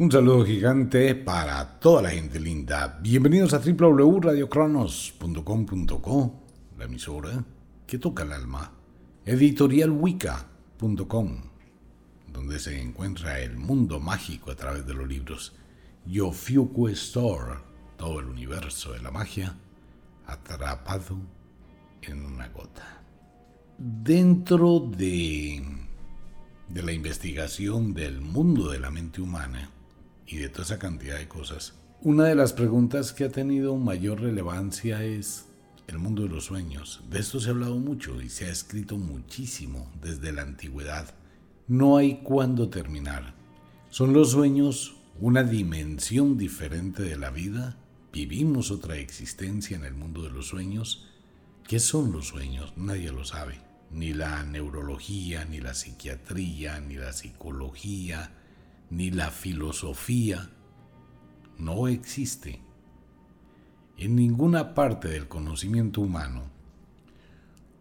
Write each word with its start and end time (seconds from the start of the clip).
Un 0.00 0.12
saludo 0.12 0.46
gigante 0.46 1.16
para 1.16 1.80
toda 1.80 2.02
la 2.02 2.10
gente 2.10 2.38
linda. 2.38 3.00
Bienvenidos 3.02 3.52
a 3.52 3.58
www.radiocronos.com.co, 3.58 6.34
la 6.78 6.84
emisora 6.84 7.44
que 7.84 7.98
toca 7.98 8.22
el 8.22 8.30
alma. 8.30 8.70
Editorialwicca.com, 9.24 11.42
donde 12.32 12.60
se 12.60 12.80
encuentra 12.80 13.40
el 13.40 13.56
mundo 13.56 13.98
mágico 13.98 14.52
a 14.52 14.54
través 14.54 14.86
de 14.86 14.94
los 14.94 15.08
libros. 15.08 15.56
Yofuku 16.06 16.86
Store, 16.90 17.54
todo 17.96 18.20
el 18.20 18.26
universo 18.26 18.92
de 18.92 19.02
la 19.02 19.10
magia, 19.10 19.56
atrapado 20.28 21.18
en 22.02 22.24
una 22.24 22.46
gota. 22.50 23.02
Dentro 23.76 24.78
de, 24.78 25.60
de 26.68 26.82
la 26.84 26.92
investigación 26.92 27.94
del 27.94 28.20
mundo 28.20 28.70
de 28.70 28.78
la 28.78 28.92
mente 28.92 29.20
humana, 29.20 29.72
y 30.28 30.36
de 30.36 30.48
toda 30.48 30.64
esa 30.64 30.78
cantidad 30.78 31.18
de 31.18 31.26
cosas. 31.26 31.74
Una 32.02 32.26
de 32.26 32.36
las 32.36 32.52
preguntas 32.52 33.12
que 33.12 33.24
ha 33.24 33.30
tenido 33.30 33.76
mayor 33.76 34.20
relevancia 34.20 35.02
es 35.02 35.46
el 35.88 35.98
mundo 35.98 36.22
de 36.22 36.28
los 36.28 36.44
sueños. 36.44 37.02
De 37.10 37.18
esto 37.18 37.40
se 37.40 37.48
ha 37.48 37.52
hablado 37.52 37.78
mucho 37.78 38.20
y 38.22 38.28
se 38.28 38.44
ha 38.44 38.50
escrito 38.50 38.98
muchísimo 38.98 39.90
desde 40.00 40.32
la 40.32 40.42
antigüedad. 40.42 41.14
No 41.66 41.96
hay 41.96 42.20
cuándo 42.22 42.68
terminar. 42.68 43.34
¿Son 43.90 44.12
los 44.12 44.30
sueños 44.32 44.96
una 45.18 45.42
dimensión 45.42 46.38
diferente 46.38 47.02
de 47.02 47.16
la 47.16 47.30
vida? 47.30 47.76
¿Vivimos 48.12 48.70
otra 48.70 48.96
existencia 48.96 49.76
en 49.76 49.84
el 49.84 49.94
mundo 49.94 50.22
de 50.22 50.30
los 50.30 50.46
sueños? 50.46 51.08
¿Qué 51.66 51.80
son 51.80 52.12
los 52.12 52.28
sueños? 52.28 52.74
Nadie 52.76 53.10
lo 53.10 53.24
sabe. 53.24 53.60
Ni 53.90 54.12
la 54.12 54.44
neurología, 54.44 55.46
ni 55.46 55.60
la 55.60 55.74
psiquiatría, 55.74 56.80
ni 56.80 56.94
la 56.94 57.12
psicología, 57.12 58.30
ni 58.90 59.10
la 59.10 59.30
filosofía 59.30 60.50
no 61.58 61.88
existe 61.88 62.62
en 63.96 64.14
ninguna 64.14 64.74
parte 64.74 65.08
del 65.08 65.26
conocimiento 65.26 66.00
humano 66.00 66.50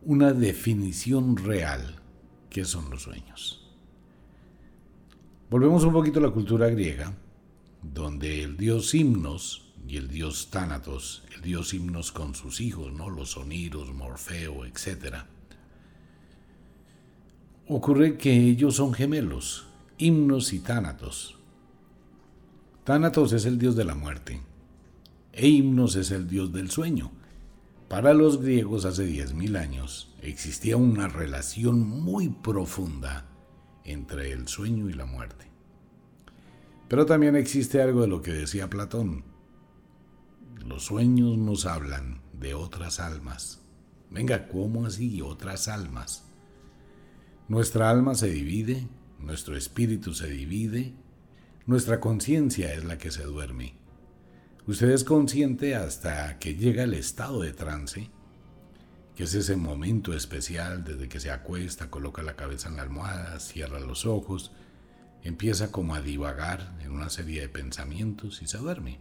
una 0.01 0.33
definición 0.33 1.37
real 1.37 1.95
que 2.49 2.65
son 2.65 2.89
los 2.89 3.03
sueños. 3.03 3.63
Volvemos 5.49 5.83
un 5.83 5.93
poquito 5.93 6.19
a 6.19 6.23
la 6.23 6.31
cultura 6.31 6.67
griega, 6.69 7.13
donde 7.81 8.43
el 8.43 8.57
dios 8.57 8.93
Himnos 8.93 9.73
y 9.87 9.97
el 9.97 10.07
dios 10.07 10.49
Tánatos, 10.49 11.23
el 11.35 11.41
dios 11.41 11.73
Himnos 11.73 12.11
con 12.11 12.35
sus 12.35 12.59
hijos, 12.59 12.91
¿no? 12.91 13.09
los 13.09 13.37
Oniros, 13.37 13.93
Morfeo, 13.93 14.65
etc. 14.65 15.17
Ocurre 17.67 18.17
que 18.17 18.33
ellos 18.33 18.75
son 18.75 18.93
gemelos, 18.93 19.66
himnos 19.97 20.53
y 20.53 20.59
tánatos. 20.59 21.37
Tánatos 22.83 23.33
es 23.33 23.45
el 23.45 23.57
dios 23.57 23.75
de 23.75 23.85
la 23.85 23.95
muerte 23.95 24.41
e 25.37 25.47
himnos 25.47 25.95
es 25.95 26.09
el 26.09 26.27
dios 26.27 26.51
del 26.51 26.71
sueño. 26.71 27.11
Para 27.87 28.13
los 28.15 28.41
griegos 28.41 28.85
hace 28.85 29.07
10.000 29.07 29.57
años 29.57 30.13
existía 30.21 30.77
una 30.77 31.07
relación 31.07 31.87
muy 31.87 32.29
profunda 32.29 33.25
entre 33.85 34.31
el 34.31 34.47
sueño 34.47 34.89
y 34.89 34.93
la 34.93 35.05
muerte. 35.05 35.45
Pero 36.87 37.05
también 37.05 37.35
existe 37.35 37.81
algo 37.81 38.01
de 38.01 38.07
lo 38.07 38.23
que 38.23 38.33
decía 38.33 38.69
Platón. 38.69 39.23
Los 40.65 40.85
sueños 40.85 41.37
nos 41.37 41.67
hablan 41.67 42.21
de 42.33 42.55
otras 42.55 42.99
almas. 42.99 43.61
Venga, 44.09 44.47
¿cómo 44.47 44.87
así 44.87 45.21
otras 45.21 45.67
almas? 45.67 46.25
Nuestra 47.47 47.91
alma 47.91 48.15
se 48.15 48.29
divide 48.29 48.87
nuestro 49.19 49.57
espíritu 49.57 50.13
se 50.13 50.29
divide, 50.29 50.93
nuestra 51.65 51.99
conciencia 51.99 52.73
es 52.73 52.85
la 52.85 52.97
que 52.97 53.11
se 53.11 53.23
duerme. 53.23 53.75
Usted 54.67 54.89
es 54.89 55.03
consciente 55.03 55.75
hasta 55.75 56.39
que 56.39 56.55
llega 56.55 56.83
el 56.83 56.93
estado 56.93 57.41
de 57.41 57.53
trance, 57.53 58.09
que 59.15 59.23
es 59.23 59.33
ese 59.33 59.55
momento 59.55 60.13
especial 60.13 60.83
desde 60.83 61.09
que 61.09 61.19
se 61.19 61.31
acuesta, 61.31 61.89
coloca 61.89 62.21
la 62.21 62.35
cabeza 62.35 62.69
en 62.69 62.75
la 62.75 62.83
almohada, 62.83 63.39
cierra 63.39 63.79
los 63.79 64.05
ojos, 64.05 64.51
empieza 65.23 65.71
como 65.71 65.95
a 65.95 66.01
divagar 66.01 66.77
en 66.83 66.91
una 66.91 67.09
serie 67.09 67.41
de 67.41 67.49
pensamientos 67.49 68.41
y 68.41 68.47
se 68.47 68.57
duerme. 68.57 68.99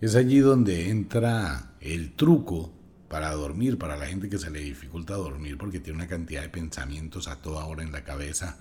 Es 0.00 0.14
allí 0.14 0.38
donde 0.38 0.90
entra 0.90 1.74
el 1.80 2.12
truco 2.14 2.72
para 3.08 3.32
dormir, 3.32 3.78
para 3.78 3.96
la 3.96 4.06
gente 4.06 4.28
que 4.28 4.38
se 4.38 4.50
le 4.50 4.60
dificulta 4.60 5.14
dormir 5.14 5.56
porque 5.56 5.80
tiene 5.80 5.98
una 5.98 6.08
cantidad 6.08 6.42
de 6.42 6.50
pensamientos 6.50 7.26
a 7.28 7.36
toda 7.36 7.64
hora 7.64 7.82
en 7.82 7.92
la 7.92 8.04
cabeza 8.04 8.58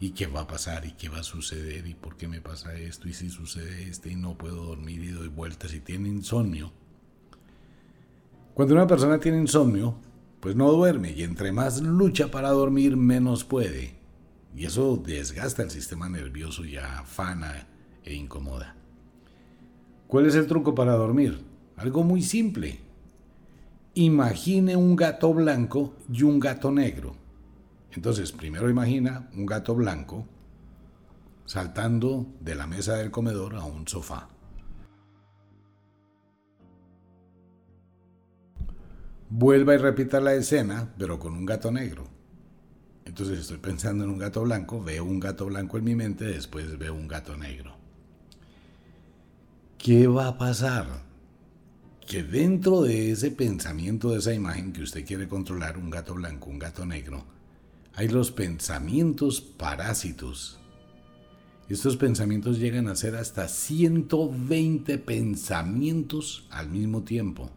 y 0.00 0.10
qué 0.10 0.26
va 0.26 0.42
a 0.42 0.46
pasar 0.46 0.86
y 0.86 0.92
qué 0.92 1.08
va 1.08 1.18
a 1.18 1.24
suceder 1.24 1.86
y 1.86 1.94
por 1.94 2.16
qué 2.16 2.28
me 2.28 2.40
pasa 2.40 2.74
esto 2.74 3.08
y 3.08 3.14
si 3.14 3.30
sucede 3.30 3.88
esto 3.88 4.08
y 4.08 4.16
no 4.16 4.38
puedo 4.38 4.64
dormir 4.64 5.02
y 5.02 5.08
doy 5.08 5.28
vueltas 5.28 5.74
y 5.74 5.80
tiene 5.80 6.08
insomnio. 6.08 6.72
Cuando 8.54 8.74
una 8.74 8.86
persona 8.86 9.18
tiene 9.18 9.38
insomnio, 9.38 9.96
pues 10.38 10.54
no 10.54 10.70
duerme 10.70 11.10
y 11.12 11.24
entre 11.24 11.50
más 11.50 11.80
lucha 11.80 12.30
para 12.30 12.50
dormir 12.50 12.96
menos 12.96 13.44
puede. 13.44 13.94
Y 14.54 14.66
eso 14.66 15.02
desgasta 15.04 15.62
el 15.62 15.70
sistema 15.70 16.08
nervioso 16.08 16.64
y 16.64 16.76
afana 16.76 17.66
e 18.04 18.14
incomoda. 18.14 18.76
¿Cuál 20.06 20.26
es 20.26 20.36
el 20.36 20.46
truco 20.46 20.76
para 20.76 20.92
dormir? 20.92 21.42
Algo 21.76 22.04
muy 22.04 22.22
simple 22.22 22.78
imagine 23.94 24.76
un 24.76 24.96
gato 24.96 25.32
blanco 25.32 25.94
y 26.12 26.22
un 26.22 26.40
gato 26.40 26.70
negro. 26.70 27.16
Entonces, 27.92 28.32
primero 28.32 28.68
imagina 28.68 29.30
un 29.34 29.46
gato 29.46 29.74
blanco 29.74 30.26
saltando 31.44 32.26
de 32.40 32.54
la 32.54 32.66
mesa 32.66 32.96
del 32.96 33.10
comedor 33.10 33.54
a 33.54 33.64
un 33.64 33.86
sofá. 33.86 34.28
Vuelva 39.30 39.74
y 39.74 39.78
repita 39.78 40.20
la 40.20 40.34
escena, 40.34 40.92
pero 40.98 41.18
con 41.18 41.34
un 41.34 41.44
gato 41.44 41.70
negro. 41.70 42.08
Entonces 43.04 43.40
estoy 43.40 43.58
pensando 43.58 44.04
en 44.04 44.10
un 44.10 44.18
gato 44.18 44.42
blanco, 44.42 44.82
veo 44.82 45.04
un 45.04 45.20
gato 45.20 45.46
blanco 45.46 45.76
en 45.76 45.84
mi 45.84 45.94
mente, 45.94 46.24
después 46.24 46.78
veo 46.78 46.94
un 46.94 47.06
gato 47.06 47.36
negro. 47.36 47.76
¿Qué 49.76 50.06
va 50.06 50.28
a 50.28 50.38
pasar? 50.38 50.86
Que 52.06 52.22
dentro 52.22 52.82
de 52.82 53.12
ese 53.12 53.30
pensamiento, 53.30 54.10
de 54.10 54.18
esa 54.18 54.34
imagen 54.34 54.72
que 54.72 54.82
usted 54.82 55.04
quiere 55.04 55.28
controlar, 55.28 55.78
un 55.78 55.90
gato 55.90 56.14
blanco, 56.14 56.50
un 56.50 56.58
gato 56.58 56.84
negro, 56.84 57.24
hay 57.94 58.08
los 58.08 58.30
pensamientos 58.30 59.40
parásitos. 59.40 60.58
Estos 61.68 61.96
pensamientos 61.96 62.58
llegan 62.58 62.88
a 62.88 62.96
ser 62.96 63.16
hasta 63.16 63.48
120 63.48 64.98
pensamientos 64.98 66.46
al 66.50 66.68
mismo 66.68 67.02
tiempo. 67.02 67.50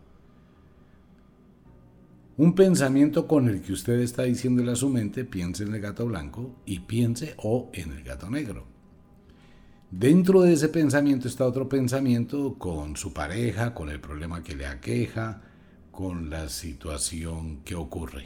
Un 2.37 2.53
pensamiento 2.53 3.27
con 3.27 3.49
el 3.49 3.61
que 3.61 3.73
usted 3.73 3.99
está 3.99 4.23
diciéndole 4.23 4.71
a 4.71 4.75
su 4.75 4.89
mente, 4.89 5.25
piense 5.25 5.63
en 5.63 5.73
el 5.73 5.81
gato 5.81 6.05
blanco 6.05 6.55
y 6.65 6.79
piense 6.79 7.33
o 7.37 7.69
en 7.73 7.91
el 7.91 8.03
gato 8.03 8.29
negro. 8.29 8.76
Dentro 9.91 10.41
de 10.41 10.51
ese 10.51 10.67
pensamiento 10.67 11.29
está 11.29 11.45
otro 11.45 11.69
pensamiento 11.69 12.55
con 12.57 12.97
su 12.97 13.13
pareja, 13.13 13.73
con 13.73 13.89
el 13.89 14.01
problema 14.01 14.43
que 14.43 14.53
le 14.53 14.65
aqueja, 14.65 15.41
con 15.91 16.29
la 16.29 16.49
situación 16.49 17.61
que 17.63 17.75
ocurre. 17.75 18.25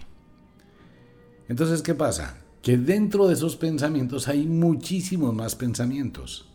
Entonces, 1.48 1.84
¿qué 1.84 1.94
pasa? 1.94 2.40
Que 2.64 2.80
dentro 2.80 3.28
de 3.28 3.36
esos 3.36 3.58
pensamientos 3.58 4.28
hay 4.28 4.48
muchísimos 4.48 5.36
más 5.36 5.56
pensamientos. 5.56 6.50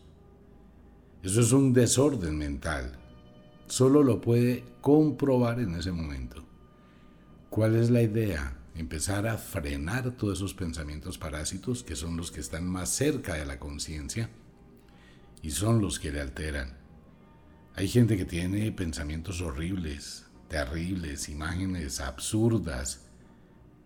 Eso 1.23 1.41
es 1.41 1.53
un 1.53 1.73
desorden 1.73 2.37
mental. 2.37 2.99
Solo 3.69 4.03
lo 4.03 4.21
puede 4.21 4.65
comprobar 4.81 5.61
en 5.61 5.77
ese 5.77 5.93
momento. 5.93 6.45
¿Cuál 7.49 7.77
es 7.77 7.91
la 7.91 8.03
idea? 8.03 8.59
Empezar 8.75 9.29
a 9.29 9.39
frenar 9.39 10.17
todos 10.17 10.39
esos 10.39 10.53
pensamientos 10.53 11.17
parásitos 11.17 11.85
que 11.85 11.95
son 11.95 12.17
los 12.17 12.33
que 12.33 12.41
están 12.41 12.69
más 12.69 12.89
cerca 12.89 13.35
de 13.35 13.47
la 13.47 13.61
conciencia 13.61 14.31
y 15.47 15.53
son 15.53 15.81
los 15.81 16.01
que 16.01 16.11
le 16.11 16.21
alteran. 16.21 16.77
Hay 17.77 17.87
gente 17.87 18.17
que 18.17 18.25
tiene 18.25 18.73
pensamientos 18.73 19.41
horribles, 19.41 20.27
terribles, 20.49 21.29
imágenes 21.29 22.01
absurdas, 22.01 23.07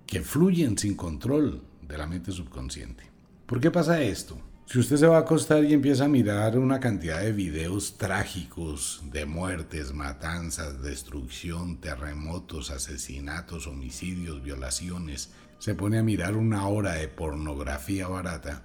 que 0.06 0.22
fluyen 0.22 0.78
sin 0.78 0.94
control 0.94 1.62
de 1.82 1.98
la 1.98 2.06
mente 2.06 2.32
subconsciente. 2.32 3.04
¿Por 3.44 3.60
qué 3.60 3.70
pasa 3.70 4.00
esto? 4.00 4.40
Si 4.64 4.78
usted 4.78 4.96
se 4.96 5.06
va 5.06 5.18
a 5.18 5.20
acostar 5.20 5.62
y 5.62 5.74
empieza 5.74 6.06
a 6.06 6.08
mirar 6.08 6.58
una 6.58 6.80
cantidad 6.80 7.20
de 7.20 7.32
videos 7.32 7.98
trágicos 7.98 9.02
de 9.12 9.26
muertes, 9.26 9.92
matanzas, 9.92 10.80
destrucción, 10.80 11.78
terremotos, 11.78 12.70
asesinatos, 12.70 13.66
homicidios, 13.66 14.42
violaciones, 14.42 15.30
se 15.58 15.74
pone 15.74 15.98
a 15.98 16.02
mirar 16.02 16.36
una 16.36 16.66
hora 16.68 16.94
de 16.94 17.08
pornografía 17.08 18.08
barata, 18.08 18.64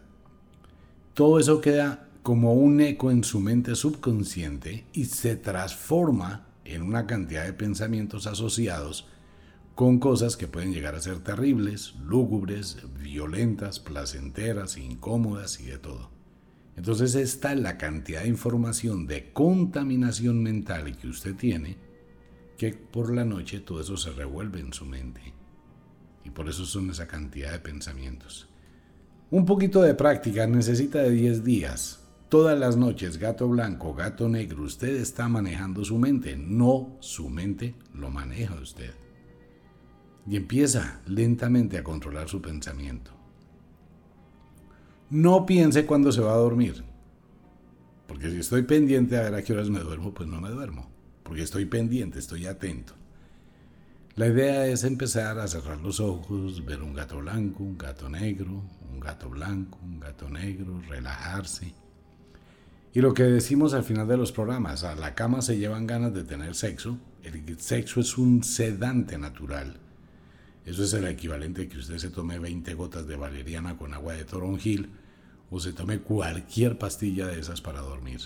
todo 1.13 1.39
eso 1.39 1.61
queda 1.61 2.04
como 2.25 2.55
un 2.55 2.81
eco 2.81 3.11
en 3.11 3.23
su 3.23 3.39
mente 3.39 3.75
subconsciente 3.75 4.87
y 4.93 5.05
se 5.05 5.35
transforma 5.35 6.47
en 6.63 6.81
una 6.81 7.05
cantidad 7.05 7.45
de 7.45 7.53
pensamientos 7.53 8.25
asociados 8.25 9.07
con 9.75 9.99
cosas 9.99 10.35
que 10.35 10.47
pueden 10.47 10.73
llegar 10.73 10.95
a 10.95 11.01
ser 11.01 11.19
terribles, 11.19 11.93
lúgubres, 12.03 12.79
violentas, 12.99 13.79
placenteras, 13.79 14.75
incómodas 14.75 15.59
y 15.59 15.65
de 15.65 15.77
todo. 15.77 16.09
Entonces 16.75 17.13
esta 17.13 17.53
es 17.53 17.59
la 17.59 17.77
cantidad 17.77 18.23
de 18.23 18.29
información 18.29 19.05
de 19.05 19.31
contaminación 19.31 20.41
mental 20.41 20.97
que 20.97 21.07
usted 21.07 21.35
tiene, 21.35 21.77
que 22.57 22.73
por 22.73 23.13
la 23.13 23.23
noche 23.23 23.59
todo 23.59 23.81
eso 23.81 23.97
se 23.97 24.09
revuelve 24.09 24.61
en 24.61 24.73
su 24.73 24.87
mente. 24.87 25.21
Y 26.23 26.31
por 26.31 26.49
eso 26.49 26.65
son 26.65 26.89
esa 26.89 27.05
cantidad 27.05 27.51
de 27.51 27.59
pensamientos. 27.59 28.49
Un 29.29 29.45
poquito 29.45 29.83
de 29.83 29.93
práctica 29.93 30.47
necesita 30.47 31.03
de 31.03 31.11
10 31.11 31.43
días. 31.43 32.01
Todas 32.29 32.57
las 32.57 32.75
noches, 32.75 33.17
gato 33.19 33.47
blanco, 33.47 33.93
gato 33.93 34.27
negro, 34.27 34.63
usted 34.63 34.95
está 34.95 35.29
manejando 35.29 35.85
su 35.85 35.99
mente, 35.99 36.35
no 36.35 36.97
su 36.99 37.29
mente 37.29 37.75
lo 37.93 38.09
maneja 38.09 38.55
usted. 38.55 38.93
Y 40.27 40.35
empieza 40.35 41.01
lentamente 41.05 41.77
a 41.77 41.83
controlar 41.83 42.27
su 42.27 42.41
pensamiento. 42.41 43.11
No 45.11 45.45
piense 45.45 45.85
cuando 45.85 46.11
se 46.11 46.21
va 46.21 46.33
a 46.33 46.37
dormir. 46.37 46.83
Porque 48.07 48.31
si 48.31 48.37
estoy 48.37 48.63
pendiente 48.63 49.17
a 49.17 49.21
ver 49.21 49.35
a 49.35 49.43
qué 49.43 49.53
horas 49.53 49.69
me 49.69 49.79
duermo, 49.79 50.11
pues 50.11 50.27
no 50.27 50.41
me 50.41 50.49
duermo. 50.49 50.89
Porque 51.21 51.43
estoy 51.43 51.65
pendiente, 51.65 52.17
estoy 52.17 52.47
atento. 52.47 52.93
La 54.15 54.27
idea 54.27 54.65
es 54.65 54.83
empezar 54.83 55.37
a 55.37 55.47
cerrar 55.47 55.79
los 55.81 55.99
ojos, 55.99 56.65
ver 56.65 56.81
un 56.81 56.93
gato 56.93 57.19
blanco, 57.19 57.63
un 57.63 57.77
gato 57.77 58.09
negro, 58.09 58.63
un 58.91 58.99
gato 58.99 59.29
blanco, 59.29 59.77
un 59.83 59.99
gato 59.99 60.27
negro, 60.27 60.81
relajarse. 60.89 61.84
Y 62.95 63.01
lo 63.01 63.13
que 63.13 63.23
decimos 63.23 63.73
al 63.73 63.83
final 63.83 64.07
de 64.07 64.15
los 64.15 64.31
programas, 64.31 64.85
a 64.85 64.95
la 64.95 65.15
cama 65.15 65.41
se 65.41 65.57
llevan 65.57 65.85
ganas 65.85 66.13
de 66.13 66.23
tener 66.23 66.55
sexo. 66.55 66.97
El 67.23 67.59
sexo 67.59 67.99
es 67.99 68.17
un 68.17 68.41
sedante 68.41 69.17
natural. 69.17 69.81
Eso 70.65 70.81
es 70.81 70.93
el 70.93 71.05
equivalente 71.05 71.67
que 71.67 71.77
usted 71.77 71.97
se 71.97 72.09
tome 72.09 72.39
20 72.39 72.73
gotas 72.73 73.05
de 73.05 73.17
valeriana 73.17 73.77
con 73.77 73.93
agua 73.93 74.13
de 74.13 74.23
toronjil 74.23 74.91
o 75.51 75.59
se 75.59 75.73
tome 75.73 75.99
cualquier 75.99 76.77
pastilla 76.77 77.27
de 77.27 77.37
esas 77.37 77.59
para 77.59 77.81
dormir. 77.81 78.21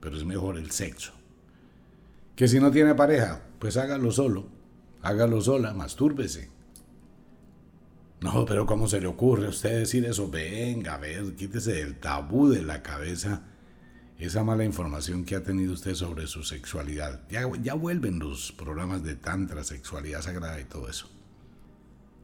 Pero 0.00 0.16
es 0.16 0.24
mejor 0.24 0.58
el 0.58 0.72
sexo. 0.72 1.12
Que 2.34 2.48
si 2.48 2.58
no 2.58 2.72
tiene 2.72 2.96
pareja, 2.96 3.42
pues 3.60 3.76
hágalo 3.76 4.10
solo, 4.10 4.48
hágalo 5.00 5.40
sola, 5.40 5.74
mastúrbese. 5.74 6.50
No, 8.20 8.44
pero 8.44 8.66
¿cómo 8.66 8.88
se 8.88 9.00
le 9.00 9.06
ocurre 9.06 9.46
a 9.46 9.50
usted 9.50 9.78
decir 9.78 10.04
eso? 10.04 10.28
Venga, 10.28 10.94
a 10.94 10.98
ver, 10.98 11.36
quítese 11.36 11.72
del 11.72 11.96
tabú 11.96 12.48
de 12.48 12.62
la 12.62 12.82
cabeza 12.82 13.42
esa 14.18 14.42
mala 14.42 14.64
información 14.64 15.24
que 15.24 15.36
ha 15.36 15.44
tenido 15.44 15.72
usted 15.72 15.94
sobre 15.94 16.26
su 16.26 16.42
sexualidad. 16.42 17.20
Ya, 17.30 17.42
ya 17.62 17.74
vuelven 17.74 18.18
los 18.18 18.50
programas 18.50 19.04
de 19.04 19.14
tantra, 19.14 19.62
sexualidad 19.62 20.22
sagrada 20.22 20.60
y 20.60 20.64
todo 20.64 20.88
eso. 20.88 21.08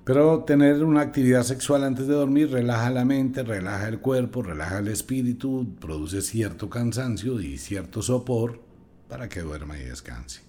Pero 0.05 0.45
tener 0.45 0.85
una 0.85 1.01
actividad 1.01 1.45
sexual 1.45 1.85
antes 1.85 2.07
de 2.09 2.15
dormir 2.15 2.51
relaja 2.51 2.91
la 2.91 3.05
mente, 3.05 3.43
relaja 3.43 3.89
el 3.89 4.01
cuerpo, 4.01 4.43
relaja 4.43 4.79
el 4.81 4.89
espíritu, 4.89 5.77
produce 5.81 6.21
cierto 6.21 6.69
cansancio 6.69 7.41
y 7.41 7.57
cierto 7.57 8.03
sopor 8.03 8.61
para 9.09 9.29
que 9.29 9.41
duerma 9.41 9.79
y 9.79 9.85
descanse. 9.85 10.43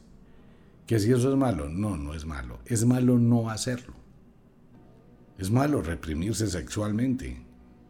¿Que 0.88 1.00
si 1.00 1.12
eso 1.12 1.32
es 1.32 1.38
malo? 1.38 1.70
No, 1.70 1.96
no 1.96 2.14
es 2.16 2.26
malo. 2.26 2.60
Es 2.66 2.86
malo 2.86 3.18
no 3.18 3.50
hacerlo. 3.50 4.05
Es 5.38 5.52
malo 5.52 5.82
reprimirse 5.82 6.48
sexualmente. 6.48 7.42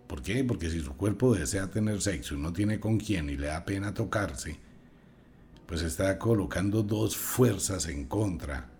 ¿Por 0.07 0.23
qué? 0.23 0.43
Porque 0.43 0.69
si 0.69 0.81
su 0.81 0.93
cuerpo 0.95 1.35
desea 1.35 1.69
tener 1.69 2.01
sexo 2.01 2.35
y 2.35 2.39
no 2.39 2.53
tiene 2.53 2.79
con 2.79 2.97
quién 2.97 3.29
y 3.29 3.37
le 3.37 3.47
da 3.47 3.65
pena 3.65 3.93
tocarse, 3.93 4.57
pues 5.67 5.83
está 5.83 6.17
colocando 6.17 6.81
dos 6.81 7.15
fuerzas 7.15 7.87
en 7.87 8.05
contra. 8.05 8.71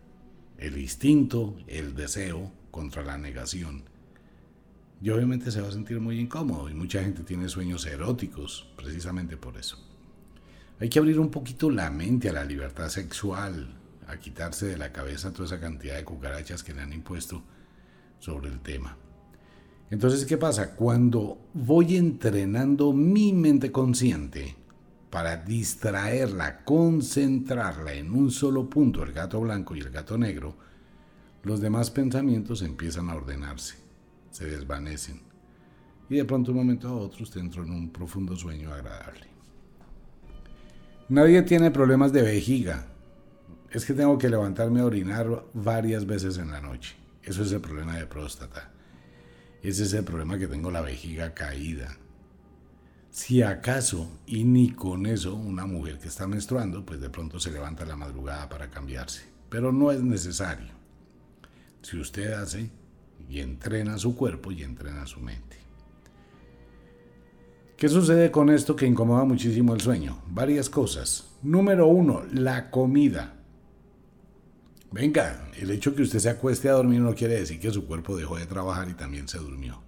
El 0.58 0.78
instinto, 0.80 1.58
el 1.68 1.96
deseo 1.96 2.52
contra 2.72 3.04
la 3.04 3.18
negación. 3.18 3.84
Y 5.02 5.12
obviamente 5.12 5.52
se 5.52 5.62
va 5.62 5.68
a 5.68 5.72
sentir 5.72 6.00
muy 6.00 6.20
incómodo 6.20 6.68
y 6.70 6.74
mucha 6.74 7.04
gente 7.04 7.24
tiene 7.24 7.50
sueños 7.50 7.86
eróticos 7.86 8.68
precisamente 8.76 9.38
por 9.38 9.58
eso. 9.58 9.78
Hay 10.80 10.90
que 10.90 10.98
abrir 10.98 11.20
un 11.20 11.30
poquito 11.30 11.70
la 11.70 11.92
mente 11.92 12.30
a 12.30 12.34
la 12.34 12.46
libertad 12.46 12.90
sexual, 12.90 13.76
a 14.08 14.18
quitarse 14.18 14.66
de 14.66 14.78
la 14.78 14.92
cabeza 14.92 15.32
toda 15.32 15.46
esa 15.46 15.60
cantidad 15.60 15.96
de 15.96 16.04
cucarachas 16.04 16.64
que 16.64 16.74
le 16.74 16.82
han 16.82 16.94
impuesto 16.94 17.44
sobre 18.25 18.50
el 18.50 18.60
tema. 18.60 18.98
Entonces, 19.92 20.25
¿qué 20.25 20.36
pasa? 20.36 20.75
Cuando 20.75 21.38
voy 21.54 21.95
entrenando 21.95 22.92
mi 22.92 23.33
mente 23.33 23.72
consciente 23.72 24.56
para 25.12 25.38
distraerla, 25.38 26.63
concentrarla 26.66 27.94
en 27.94 28.12
un 28.12 28.31
solo 28.31 28.68
punto, 28.68 29.04
el 29.04 29.13
gato 29.13 29.39
blanco 29.39 29.75
y 29.75 29.80
el 29.80 29.92
gato 29.92 30.18
negro, 30.18 30.56
los 31.44 31.62
demás 31.62 31.92
pensamientos 31.92 32.63
empiezan 32.63 33.12
a 33.12 33.16
ordenarse, 33.16 33.75
se 34.31 34.45
desvanecen. 34.45 35.21
Y 36.10 36.16
de 36.16 36.25
pronto 36.25 36.51
un 36.51 36.57
momento 36.57 36.88
a 36.88 36.95
otro 36.95 37.24
usted 37.24 37.42
entra 37.42 37.62
en 37.62 37.69
un 37.69 37.92
profundo 37.92 38.36
sueño 38.36 38.74
agradable. 38.74 39.28
Nadie 41.10 41.44
tiene 41.44 41.69
problemas 41.69 42.12
de 42.12 42.24
vejiga. 42.24 42.88
Es 43.69 43.86
que 43.86 43.94
tengo 43.94 44.18
que 44.18 44.30
levantarme 44.30 44.80
a 44.80 44.86
orinar 44.86 45.45
varias 45.54 46.07
veces 46.07 46.39
en 46.39 46.50
la 46.50 46.62
noche. 46.62 47.05
Eso 47.25 47.44
es 47.44 47.51
el 47.51 47.62
problema 47.62 47.98
de 47.98 48.06
próstata. 48.06 48.72
Ese 49.62 49.83
es 49.83 49.94
el 49.94 50.04
problema 50.04 50.38
que 50.38 50.48
tengo 50.48 50.69
la 50.69 50.81
vejiga 50.81 51.33
caída. 51.33 51.98
Si 53.10 53.42
acaso, 53.42 54.19
y 54.27 54.44
ni 54.44 54.72
con 54.72 55.06
eso, 55.06 55.36
una 55.36 55.66
mujer 55.66 55.98
que 55.98 56.07
está 56.07 56.27
menstruando, 56.27 56.86
pues 56.86 57.01
de 57.01 57.10
pronto 57.10 57.39
se 57.39 57.51
levanta 57.51 57.86
la 57.86 57.95
madrugada 57.95 58.48
para 58.48 58.69
cambiarse. 58.69 59.24
Pero 59.50 59.72
no 59.72 59.92
es 59.92 60.01
necesario 60.01 60.74
si 61.81 61.98
usted 61.98 62.33
hace 62.33 62.69
y 63.30 63.39
entrena 63.39 63.98
su 63.98 64.16
cuerpo 64.16 64.51
y 64.51 64.63
entrena 64.63 65.07
su 65.07 65.19
mente. 65.19 65.57
¿Qué 67.78 67.89
sucede 67.89 68.31
con 68.31 68.50
esto 68.50 68.75
que 68.75 68.86
incomoda 68.86 69.24
muchísimo 69.25 69.74
el 69.74 69.81
sueño? 69.81 70.21
Varias 70.28 70.69
cosas. 70.69 71.30
Número 71.42 71.88
uno, 71.88 72.24
la 72.31 72.69
comida. 72.71 73.33
Venga, 74.95 75.50
el 75.57 75.71
hecho 75.71 75.94
que 75.94 76.03
usted 76.03 76.19
se 76.19 76.30
acueste 76.30 76.69
a 76.69 76.71
dormir 76.71 77.01
no 77.01 77.13
quiere 77.13 77.38
decir 77.38 77.59
que 77.59 77.69
su 77.69 77.86
cuerpo 77.86 78.15
dejó 78.15 78.38
de 78.38 78.45
trabajar 78.45 78.88
y 78.88 78.94
también 78.94 79.27
se 79.27 79.39
durmió. 79.39 79.81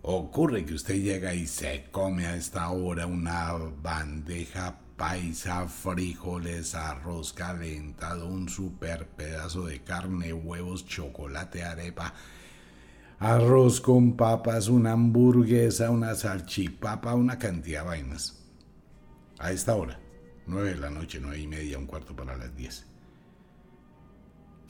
Ocurre 0.00 0.64
que 0.64 0.72
usted 0.72 0.94
llega 0.94 1.34
y 1.34 1.46
se 1.46 1.84
come 1.90 2.24
a 2.24 2.36
esta 2.36 2.70
hora 2.70 3.06
una 3.06 3.52
bandeja 3.52 4.80
paisa, 4.96 5.68
frijoles, 5.68 6.74
arroz 6.74 7.34
calentado, 7.34 8.28
un 8.28 8.48
super 8.48 9.08
pedazo 9.08 9.66
de 9.66 9.82
carne, 9.82 10.32
huevos, 10.32 10.86
chocolate, 10.86 11.64
arepa, 11.64 12.14
arroz 13.18 13.78
con 13.82 14.16
papas, 14.16 14.68
una 14.68 14.92
hamburguesa, 14.92 15.90
una 15.90 16.14
salchipapa, 16.14 17.14
una 17.14 17.38
cantidad 17.38 17.82
de 17.82 17.88
vainas. 17.88 18.42
A 19.38 19.52
esta 19.52 19.74
hora, 19.76 20.00
nueve 20.46 20.70
de 20.70 20.76
la 20.76 20.88
noche, 20.88 21.18
nueve 21.20 21.40
y 21.40 21.46
media, 21.46 21.76
un 21.76 21.84
cuarto 21.84 22.16
para 22.16 22.38
las 22.38 22.56
diez. 22.56 22.93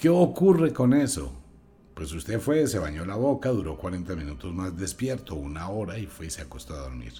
¿Qué 0.05 0.11
ocurre 0.11 0.75
con 0.75 0.93
eso? 0.93 1.33
Pues 1.95 2.13
usted 2.13 2.39
fue, 2.39 2.67
se 2.67 2.79
bañó 2.79 3.07
la 3.07 3.15
boca, 3.15 3.49
duró 3.49 3.79
40 3.79 4.15
minutos 4.17 4.53
más 4.53 4.77
despierto, 4.77 5.35
una 5.35 5.71
hora 5.71 5.99
y 5.99 6.05
fue 6.05 6.27
y 6.27 6.31
se 6.31 6.43
acostó 6.43 6.75
a 6.75 6.81
dormir. 6.81 7.15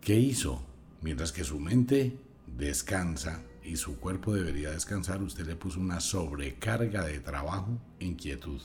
¿Qué 0.00 0.14
hizo? 0.14 0.62
Mientras 1.02 1.32
que 1.32 1.42
su 1.42 1.58
mente 1.58 2.16
descansa 2.46 3.42
y 3.64 3.74
su 3.74 3.98
cuerpo 3.98 4.32
debería 4.32 4.70
descansar, 4.70 5.20
usted 5.20 5.48
le 5.48 5.56
puso 5.56 5.80
una 5.80 5.98
sobrecarga 5.98 7.04
de 7.04 7.18
trabajo 7.18 7.76
e 7.98 8.04
inquietud. 8.04 8.60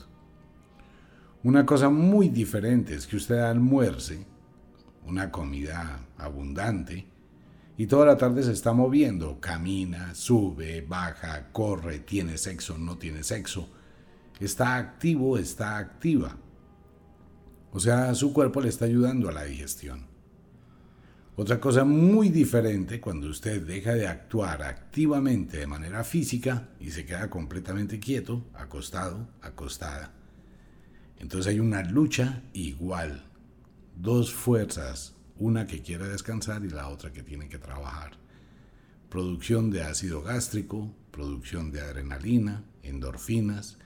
Una 1.42 1.66
cosa 1.66 1.88
muy 1.88 2.28
diferente 2.28 2.94
es 2.94 3.08
que 3.08 3.16
usted 3.16 3.40
almuerce 3.40 4.24
una 5.04 5.32
comida 5.32 6.06
abundante 6.16 7.08
y 7.76 7.86
toda 7.86 8.06
la 8.06 8.16
tarde 8.16 8.42
se 8.42 8.52
está 8.52 8.72
moviendo, 8.72 9.40
camina, 9.40 10.14
sube, 10.14 10.80
baja, 10.82 11.50
corre, 11.52 12.00
tiene 12.00 12.38
sexo, 12.38 12.78
no 12.78 12.98
tiene 12.98 13.24
sexo, 13.24 13.68
está 14.38 14.76
activo, 14.76 15.38
está 15.38 15.78
activa. 15.78 16.36
O 17.72 17.80
sea, 17.80 18.14
su 18.14 18.32
cuerpo 18.32 18.60
le 18.60 18.68
está 18.68 18.84
ayudando 18.84 19.28
a 19.28 19.32
la 19.32 19.44
digestión. 19.44 20.06
Otra 21.36 21.58
cosa 21.58 21.84
muy 21.84 22.28
diferente 22.28 23.00
cuando 23.00 23.28
usted 23.28 23.60
deja 23.66 23.94
de 23.94 24.06
actuar 24.06 24.62
activamente 24.62 25.56
de 25.58 25.66
manera 25.66 26.04
física 26.04 26.68
y 26.78 26.92
se 26.92 27.04
queda 27.04 27.28
completamente 27.28 27.98
quieto, 27.98 28.44
acostado, 28.54 29.28
acostada. 29.42 30.12
Entonces 31.18 31.52
hay 31.52 31.58
una 31.58 31.82
lucha 31.82 32.44
igual, 32.52 33.24
dos 33.96 34.32
fuerzas, 34.32 35.13
una 35.38 35.66
que 35.66 35.82
quiere 35.82 36.08
descansar 36.08 36.64
y 36.64 36.70
la 36.70 36.88
otra 36.88 37.12
que 37.12 37.22
tiene 37.22 37.48
que 37.48 37.58
trabajar. 37.58 38.18
Producción 39.08 39.70
de 39.70 39.82
ácido 39.82 40.22
gástrico, 40.22 40.94
producción 41.10 41.70
de 41.70 41.80
adrenalina, 41.80 42.64
endorfinas 42.82 43.78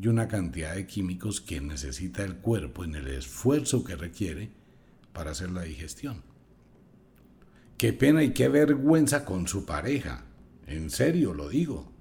y 0.00 0.08
una 0.08 0.28
cantidad 0.28 0.74
de 0.74 0.86
químicos 0.86 1.40
que 1.40 1.60
necesita 1.60 2.24
el 2.24 2.36
cuerpo 2.36 2.84
en 2.84 2.94
el 2.94 3.08
esfuerzo 3.08 3.84
que 3.84 3.96
requiere 3.96 4.50
para 5.12 5.30
hacer 5.30 5.50
la 5.50 5.62
digestión. 5.62 6.22
Qué 7.78 7.92
pena 7.92 8.22
y 8.22 8.32
qué 8.32 8.48
vergüenza 8.48 9.24
con 9.24 9.48
su 9.48 9.64
pareja. 9.64 10.24
En 10.66 10.90
serio 10.90 11.34
lo 11.34 11.48
digo. 11.48 11.92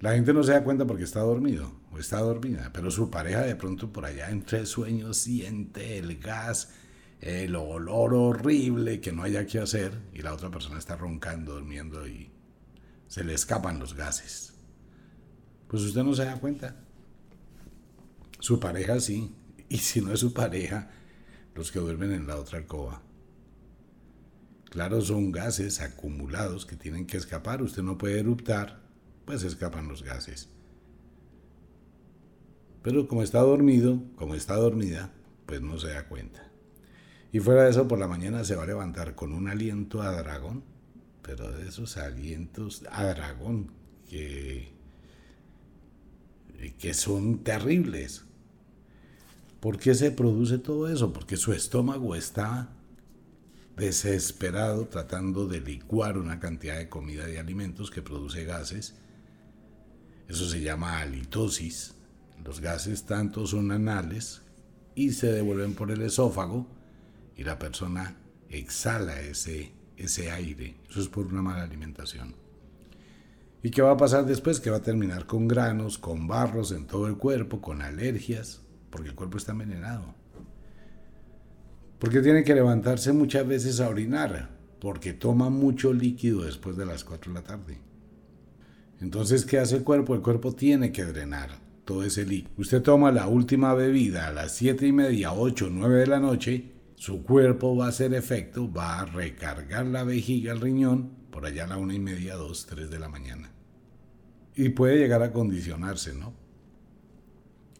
La 0.00 0.14
gente 0.14 0.32
no 0.32 0.42
se 0.42 0.52
da 0.52 0.62
cuenta 0.62 0.86
porque 0.86 1.04
está 1.04 1.20
dormido 1.20 1.72
o 1.90 1.98
está 1.98 2.20
dormida, 2.20 2.70
pero 2.72 2.90
su 2.90 3.10
pareja 3.10 3.42
de 3.42 3.56
pronto 3.56 3.92
por 3.92 4.04
allá 4.04 4.30
entre 4.30 4.64
sueños 4.64 5.16
siente 5.16 5.98
el 5.98 6.18
gas, 6.18 6.70
el 7.20 7.56
olor 7.56 8.14
horrible 8.14 9.00
que 9.00 9.12
no 9.12 9.22
haya 9.22 9.46
que 9.46 9.58
hacer 9.58 9.92
y 10.12 10.22
la 10.22 10.34
otra 10.34 10.50
persona 10.50 10.78
está 10.78 10.96
roncando, 10.96 11.54
durmiendo 11.54 12.06
y 12.06 12.30
se 13.08 13.24
le 13.24 13.34
escapan 13.34 13.78
los 13.78 13.94
gases. 13.94 14.54
Pues 15.66 15.82
usted 15.82 16.02
no 16.02 16.14
se 16.14 16.24
da 16.24 16.38
cuenta. 16.38 16.76
Su 18.38 18.60
pareja 18.60 19.00
sí, 19.00 19.34
y 19.68 19.78
si 19.78 20.00
no 20.00 20.12
es 20.12 20.20
su 20.20 20.32
pareja, 20.32 20.90
los 21.54 21.72
que 21.72 21.80
duermen 21.80 22.12
en 22.12 22.26
la 22.26 22.36
otra 22.36 22.58
alcoba. 22.58 23.02
Claro, 24.70 25.00
son 25.00 25.32
gases 25.32 25.80
acumulados 25.80 26.66
que 26.66 26.76
tienen 26.76 27.06
que 27.06 27.16
escapar. 27.16 27.62
Usted 27.62 27.82
no 27.82 27.98
puede 27.98 28.20
eruptar, 28.20 28.80
pues 29.24 29.42
escapan 29.42 29.88
los 29.88 30.02
gases. 30.02 30.50
Pero 32.82 33.08
como 33.08 33.22
está 33.22 33.40
dormido, 33.40 34.02
como 34.14 34.34
está 34.34 34.54
dormida, 34.54 35.12
pues 35.46 35.60
no 35.60 35.78
se 35.78 35.88
da 35.88 36.06
cuenta. 36.06 36.47
Y 37.32 37.40
fuera 37.40 37.64
de 37.64 37.70
eso, 37.70 37.86
por 37.86 37.98
la 37.98 38.08
mañana 38.08 38.44
se 38.44 38.56
va 38.56 38.62
a 38.62 38.66
levantar 38.66 39.14
con 39.14 39.32
un 39.32 39.48
aliento 39.48 40.00
a 40.02 40.12
dragón, 40.12 40.64
pero 41.22 41.50
de 41.52 41.68
esos 41.68 41.98
alientos 41.98 42.84
a 42.90 43.04
dragón 43.04 43.70
que, 44.08 44.72
que 46.78 46.94
son 46.94 47.44
terribles. 47.44 48.24
¿Por 49.60 49.78
qué 49.78 49.94
se 49.94 50.10
produce 50.10 50.58
todo 50.58 50.88
eso? 50.88 51.12
Porque 51.12 51.36
su 51.36 51.52
estómago 51.52 52.14
está 52.14 52.70
desesperado 53.76 54.86
tratando 54.86 55.46
de 55.46 55.60
licuar 55.60 56.16
una 56.16 56.40
cantidad 56.40 56.78
de 56.78 56.88
comida 56.88 57.30
y 57.30 57.36
alimentos 57.36 57.90
que 57.90 58.00
produce 58.00 58.44
gases. 58.44 58.94
Eso 60.28 60.48
se 60.48 60.62
llama 60.62 61.00
halitosis. 61.00 61.94
Los 62.42 62.60
gases 62.60 63.04
tanto 63.04 63.46
son 63.46 63.70
anales 63.70 64.42
y 64.94 65.12
se 65.12 65.30
devuelven 65.30 65.74
por 65.74 65.90
el 65.90 66.00
esófago 66.02 66.77
y 67.38 67.44
la 67.44 67.58
persona 67.58 68.16
exhala 68.50 69.20
ese, 69.20 69.72
ese 69.96 70.30
aire. 70.30 70.74
Eso 70.90 71.00
es 71.00 71.08
por 71.08 71.26
una 71.26 71.40
mala 71.40 71.62
alimentación. 71.62 72.34
¿Y 73.62 73.70
qué 73.70 73.80
va 73.80 73.92
a 73.92 73.96
pasar 73.96 74.26
después? 74.26 74.60
Que 74.60 74.70
va 74.70 74.78
a 74.78 74.82
terminar 74.82 75.26
con 75.26 75.46
granos, 75.48 75.98
con 75.98 76.26
barros 76.26 76.72
en 76.72 76.86
todo 76.86 77.06
el 77.06 77.16
cuerpo, 77.16 77.60
con 77.60 77.80
alergias, 77.80 78.60
porque 78.90 79.10
el 79.10 79.14
cuerpo 79.14 79.38
está 79.38 79.52
envenenado. 79.52 80.14
Porque 82.00 82.20
tiene 82.20 82.42
que 82.42 82.54
levantarse 82.54 83.12
muchas 83.12 83.46
veces 83.46 83.80
a 83.80 83.88
orinar, 83.88 84.50
porque 84.80 85.12
toma 85.12 85.48
mucho 85.48 85.92
líquido 85.92 86.42
después 86.42 86.76
de 86.76 86.86
las 86.86 87.04
4 87.04 87.32
de 87.32 87.40
la 87.40 87.44
tarde. 87.44 87.78
Entonces, 89.00 89.44
¿qué 89.44 89.58
hace 89.58 89.76
el 89.76 89.84
cuerpo? 89.84 90.14
El 90.14 90.22
cuerpo 90.22 90.54
tiene 90.54 90.90
que 90.90 91.04
drenar 91.04 91.50
todo 91.84 92.02
ese 92.02 92.26
líquido. 92.26 92.52
Usted 92.58 92.82
toma 92.82 93.12
la 93.12 93.28
última 93.28 93.74
bebida 93.74 94.26
a 94.26 94.32
las 94.32 94.54
7 94.56 94.86
y 94.86 94.92
media, 94.92 95.32
8, 95.32 95.68
9 95.70 96.00
de 96.00 96.06
la 96.06 96.20
noche, 96.20 96.77
su 96.98 97.22
cuerpo 97.22 97.76
va 97.76 97.86
a 97.86 97.90
hacer 97.90 98.12
efecto, 98.12 98.70
va 98.72 98.98
a 98.98 99.04
recargar 99.04 99.86
la 99.86 100.02
vejiga, 100.02 100.50
el 100.50 100.60
riñón, 100.60 101.12
por 101.30 101.46
allá 101.46 101.62
a 101.62 101.68
la 101.68 101.76
1 101.76 101.92
y 101.92 102.00
media, 102.00 102.34
2, 102.34 102.66
3 102.66 102.90
de 102.90 102.98
la 102.98 103.08
mañana. 103.08 103.52
Y 104.56 104.70
puede 104.70 104.98
llegar 104.98 105.22
a 105.22 105.32
condicionarse, 105.32 106.12
¿no? 106.12 106.34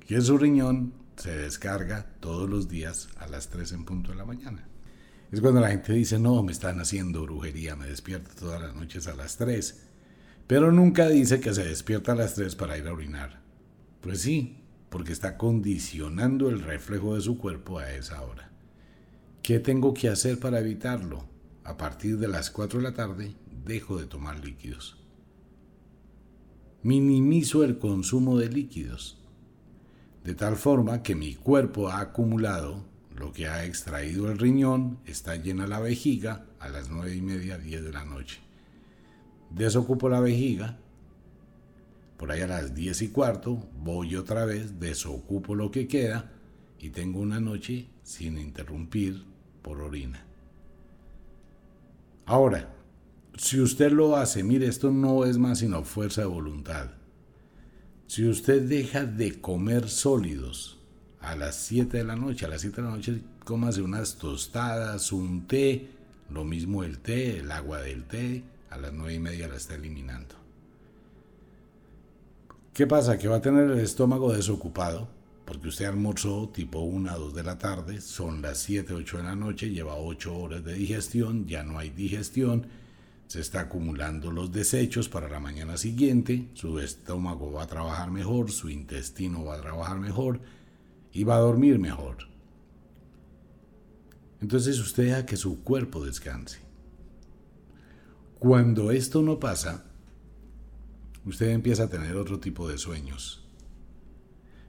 Que 0.07 0.21
su 0.21 0.39
riñón 0.39 0.95
se 1.17 1.37
descarga 1.37 2.07
todos 2.21 2.49
los 2.49 2.69
días 2.69 3.09
a 3.17 3.27
las 3.27 3.49
3 3.49 3.73
en 3.73 3.85
punto 3.85 4.13
de 4.13 4.19
la 4.19 4.25
mañana. 4.25 4.69
Es 5.33 5.41
cuando 5.41 5.61
la 5.61 5.71
gente 5.71 5.95
dice, 5.95 6.21
no, 6.21 6.41
me 6.45 6.53
están 6.53 6.79
haciendo 6.79 7.23
brujería, 7.23 7.75
me 7.75 7.89
despierto 7.89 8.31
todas 8.39 8.63
las 8.63 8.77
noches 8.77 9.09
a 9.09 9.17
las 9.17 9.37
3. 9.37 9.83
Pero 10.47 10.71
nunca 10.71 11.09
dice 11.09 11.41
que 11.41 11.53
se 11.53 11.65
despierta 11.65 12.13
a 12.13 12.15
las 12.15 12.37
3 12.37 12.55
para 12.55 12.79
ir 12.79 12.87
a 12.87 12.93
orinar. 12.93 13.43
Pues 14.01 14.21
sí, 14.21 14.63
porque 14.91 15.13
está 15.13 15.37
condicionando 15.37 16.49
el 16.51 16.61
reflejo 16.61 17.17
de 17.17 17.21
su 17.21 17.37
cuerpo 17.37 17.81
a 17.81 17.93
esa 17.93 18.23
hora. 18.23 18.49
¿Qué 19.43 19.61
tengo 19.61 19.95
que 19.95 20.09
hacer 20.09 20.39
para 20.39 20.61
evitarlo? 20.61 21.25
A 21.65 21.77
partir 21.77 22.19
de 22.19 22.29
las 22.29 22.51
4 22.51 22.81
de 22.81 22.83
la 22.85 22.95
tarde 22.95 23.35
dejo 23.65 23.99
de 23.99 24.07
tomar 24.07 24.45
líquidos. 24.45 24.97
Minimizo 26.83 27.65
el 27.65 27.79
consumo 27.79 28.39
de 28.39 28.49
líquidos 28.49 29.19
de 30.29 30.35
tal 30.35 30.57
forma 30.57 31.03
que 31.03 31.15
mi 31.15 31.35
cuerpo 31.35 31.89
ha 31.89 32.01
acumulado 32.01 32.85
lo 33.17 33.33
que 33.33 33.49
ha 33.49 33.65
extraído 33.65 34.31
el 34.31 34.39
riñón, 34.39 34.99
está 35.07 35.37
llena 35.37 35.67
la 35.67 35.81
vejiga 35.81 36.45
a 36.61 36.69
las 36.69 36.91
nueve 36.91 37.17
y 37.17 37.23
media, 37.23 37.57
10 37.57 37.85
de 37.85 37.93
la 37.93 38.05
noche. 38.05 38.39
Desocupo 39.49 40.11
la 40.11 40.21
vejiga, 40.21 40.77
por 42.19 42.31
ahí 42.31 42.43
a 42.43 42.47
las 42.47 42.75
10 42.75 43.01
y 43.01 43.09
cuarto, 43.09 43.71
voy 43.79 44.17
otra 44.17 44.45
vez, 44.45 44.79
desocupo 44.79 45.55
lo 45.55 45.71
que 45.71 45.89
queda 45.89 46.31
y 46.79 46.91
tengo 46.91 47.21
una 47.21 47.41
noche 47.41 47.89
sin 48.03 48.39
interrumpir 48.39 49.25
por 49.63 49.81
orina. 49.81 50.25
Ahora, 52.27 52.75
si 53.37 53.61
usted 53.61 53.93
lo 53.93 54.17
hace, 54.17 54.43
mire, 54.43 54.67
esto 54.67 54.91
no 54.91 55.25
es 55.25 55.39
más 55.39 55.61
sino 55.61 55.85
fuerza 55.85 56.23
de 56.23 56.27
voluntad. 56.27 56.91
Si 58.07 58.27
usted 58.27 58.63
deja 58.63 59.05
de 59.05 59.41
comer 59.41 59.89
sólidos 59.89 60.79
a 61.21 61.37
las 61.37 61.57
7 61.57 61.99
de 61.99 62.05
la 62.05 62.17
noche, 62.17 62.47
a 62.47 62.49
las 62.49 62.63
7 62.63 62.77
de 62.77 62.83
la 62.83 62.95
noche 62.95 63.23
cómase 63.45 63.83
unas 63.83 64.17
tostadas, 64.17 65.13
un 65.13 65.47
té, 65.47 65.89
lo 66.31 66.45
mismo 66.45 66.85
el 66.85 66.99
té, 66.99 67.39
el 67.39 67.51
agua 67.51 67.81
del 67.81 68.05
té, 68.05 68.43
a 68.71 68.79
las 68.79 68.93
9 68.93 69.15
y 69.15 69.19
media 69.19 69.49
la 69.49 69.57
está 69.57 69.75
eliminando. 69.75 70.35
¿Qué 72.75 72.87
pasa? 72.87 73.19
Que 73.19 73.29
va 73.29 73.37
a 73.37 73.43
tener 73.43 73.71
el 73.71 73.81
estómago 73.81 74.33
desocupado, 74.33 75.09
porque 75.49 75.69
usted 75.69 75.87
almorzó 75.87 76.51
tipo 76.51 76.81
1 76.81 77.11
a 77.11 77.17
2 77.17 77.35
de 77.35 77.43
la 77.43 77.57
tarde, 77.57 78.03
son 78.03 78.43
las 78.43 78.59
7, 78.59 78.93
8 78.93 79.17
de 79.17 79.23
la 79.23 79.35
noche, 79.35 79.71
lleva 79.71 79.97
8 79.97 80.37
horas 80.37 80.63
de 80.63 80.75
digestión, 80.75 81.47
ya 81.47 81.63
no 81.63 81.79
hay 81.79 81.89
digestión, 81.89 82.67
se 83.29 83.41
está 83.41 83.61
acumulando 83.61 84.31
los 84.31 84.53
desechos 84.53 85.09
para 85.09 85.27
la 85.27 85.41
mañana 85.41 85.79
siguiente, 85.79 86.51
su 86.53 86.79
estómago 86.81 87.51
va 87.51 87.63
a 87.63 87.67
trabajar 87.67 88.11
mejor, 88.11 88.53
su 88.53 88.69
intestino 88.69 89.43
va 89.43 89.55
a 89.55 89.61
trabajar 89.63 89.99
mejor 89.99 90.43
y 91.15 91.25
va 91.25 91.37
a 91.37 91.41
dormir 91.41 91.79
mejor. 91.79 92.29
Entonces 94.43 94.79
usted 94.79 95.05
deja 95.05 95.25
que 95.25 95.39
su 95.39 95.65
cuerpo 95.65 96.05
descanse. 96.05 96.59
Cuando 98.39 98.91
esto 98.91 99.23
no 99.23 99.41
pasa, 99.41 99.87
usted 101.25 101.49
empieza 101.49 101.85
a 101.85 101.89
tener 101.89 102.17
otro 102.17 102.39
tipo 102.39 102.69
de 102.69 102.77
sueños. 102.77 103.38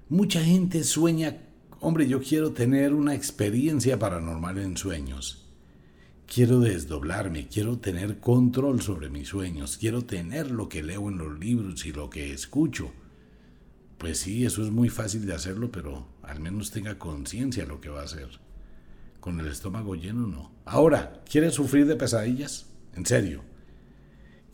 Mucha 0.09 0.43
gente 0.43 0.83
sueña, 0.83 1.37
hombre, 1.79 2.07
yo 2.07 2.21
quiero 2.21 2.51
tener 2.51 2.93
una 2.93 3.15
experiencia 3.15 3.97
paranormal 3.97 4.57
en 4.57 4.75
sueños 4.75 5.49
quiero 6.31 6.59
desdoblarme, 6.59 7.47
quiero 7.47 7.79
tener 7.79 8.19
control 8.19 8.81
sobre 8.81 9.09
mis 9.09 9.29
sueños, 9.29 9.77
quiero 9.77 10.03
tener 10.03 10.51
lo 10.51 10.69
que 10.69 10.83
leo 10.83 11.09
en 11.09 11.17
los 11.17 11.39
libros 11.39 11.85
y 11.85 11.91
lo 11.91 12.09
que 12.09 12.33
escucho. 12.33 12.91
Pues 13.97 14.19
sí, 14.19 14.45
eso 14.45 14.63
es 14.63 14.69
muy 14.69 14.89
fácil 14.89 15.25
de 15.25 15.33
hacerlo, 15.33 15.71
pero 15.71 16.07
al 16.21 16.39
menos 16.39 16.71
tenga 16.71 16.99
conciencia 16.99 17.65
lo 17.65 17.81
que 17.81 17.89
va 17.89 18.01
a 18.01 18.05
hacer. 18.05 18.29
Con 19.19 19.39
el 19.39 19.47
estómago 19.47 19.95
lleno 19.95 20.27
no. 20.27 20.51
Ahora, 20.65 21.21
¿quiere 21.29 21.51
sufrir 21.51 21.85
de 21.87 21.95
pesadillas? 21.95 22.67
En 22.95 23.05
serio. 23.05 23.41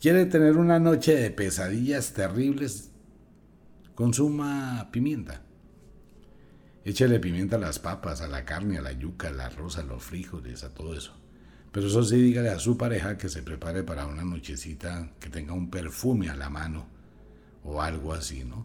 ¿Quiere 0.00 0.26
tener 0.26 0.56
una 0.56 0.80
noche 0.80 1.14
de 1.14 1.30
pesadillas 1.30 2.12
terribles? 2.12 2.90
Consuma 3.94 4.88
pimienta. 4.90 5.42
Échale 6.86 7.18
pimienta 7.18 7.56
a 7.56 7.58
las 7.58 7.80
papas, 7.80 8.20
a 8.20 8.28
la 8.28 8.44
carne, 8.44 8.78
a 8.78 8.80
la 8.80 8.92
yuca, 8.92 9.26
al 9.26 9.40
arroz, 9.40 9.76
a 9.76 9.82
los 9.82 10.04
frijoles, 10.04 10.62
a 10.62 10.72
todo 10.72 10.94
eso. 10.94 11.16
Pero 11.72 11.88
eso 11.88 12.04
sí, 12.04 12.14
dígale 12.14 12.48
a 12.48 12.60
su 12.60 12.78
pareja 12.78 13.18
que 13.18 13.28
se 13.28 13.42
prepare 13.42 13.82
para 13.82 14.06
una 14.06 14.22
nochecita, 14.22 15.10
que 15.18 15.28
tenga 15.28 15.52
un 15.52 15.68
perfume 15.68 16.30
a 16.30 16.36
la 16.36 16.48
mano 16.48 16.86
o 17.64 17.82
algo 17.82 18.12
así, 18.12 18.44
¿no? 18.44 18.64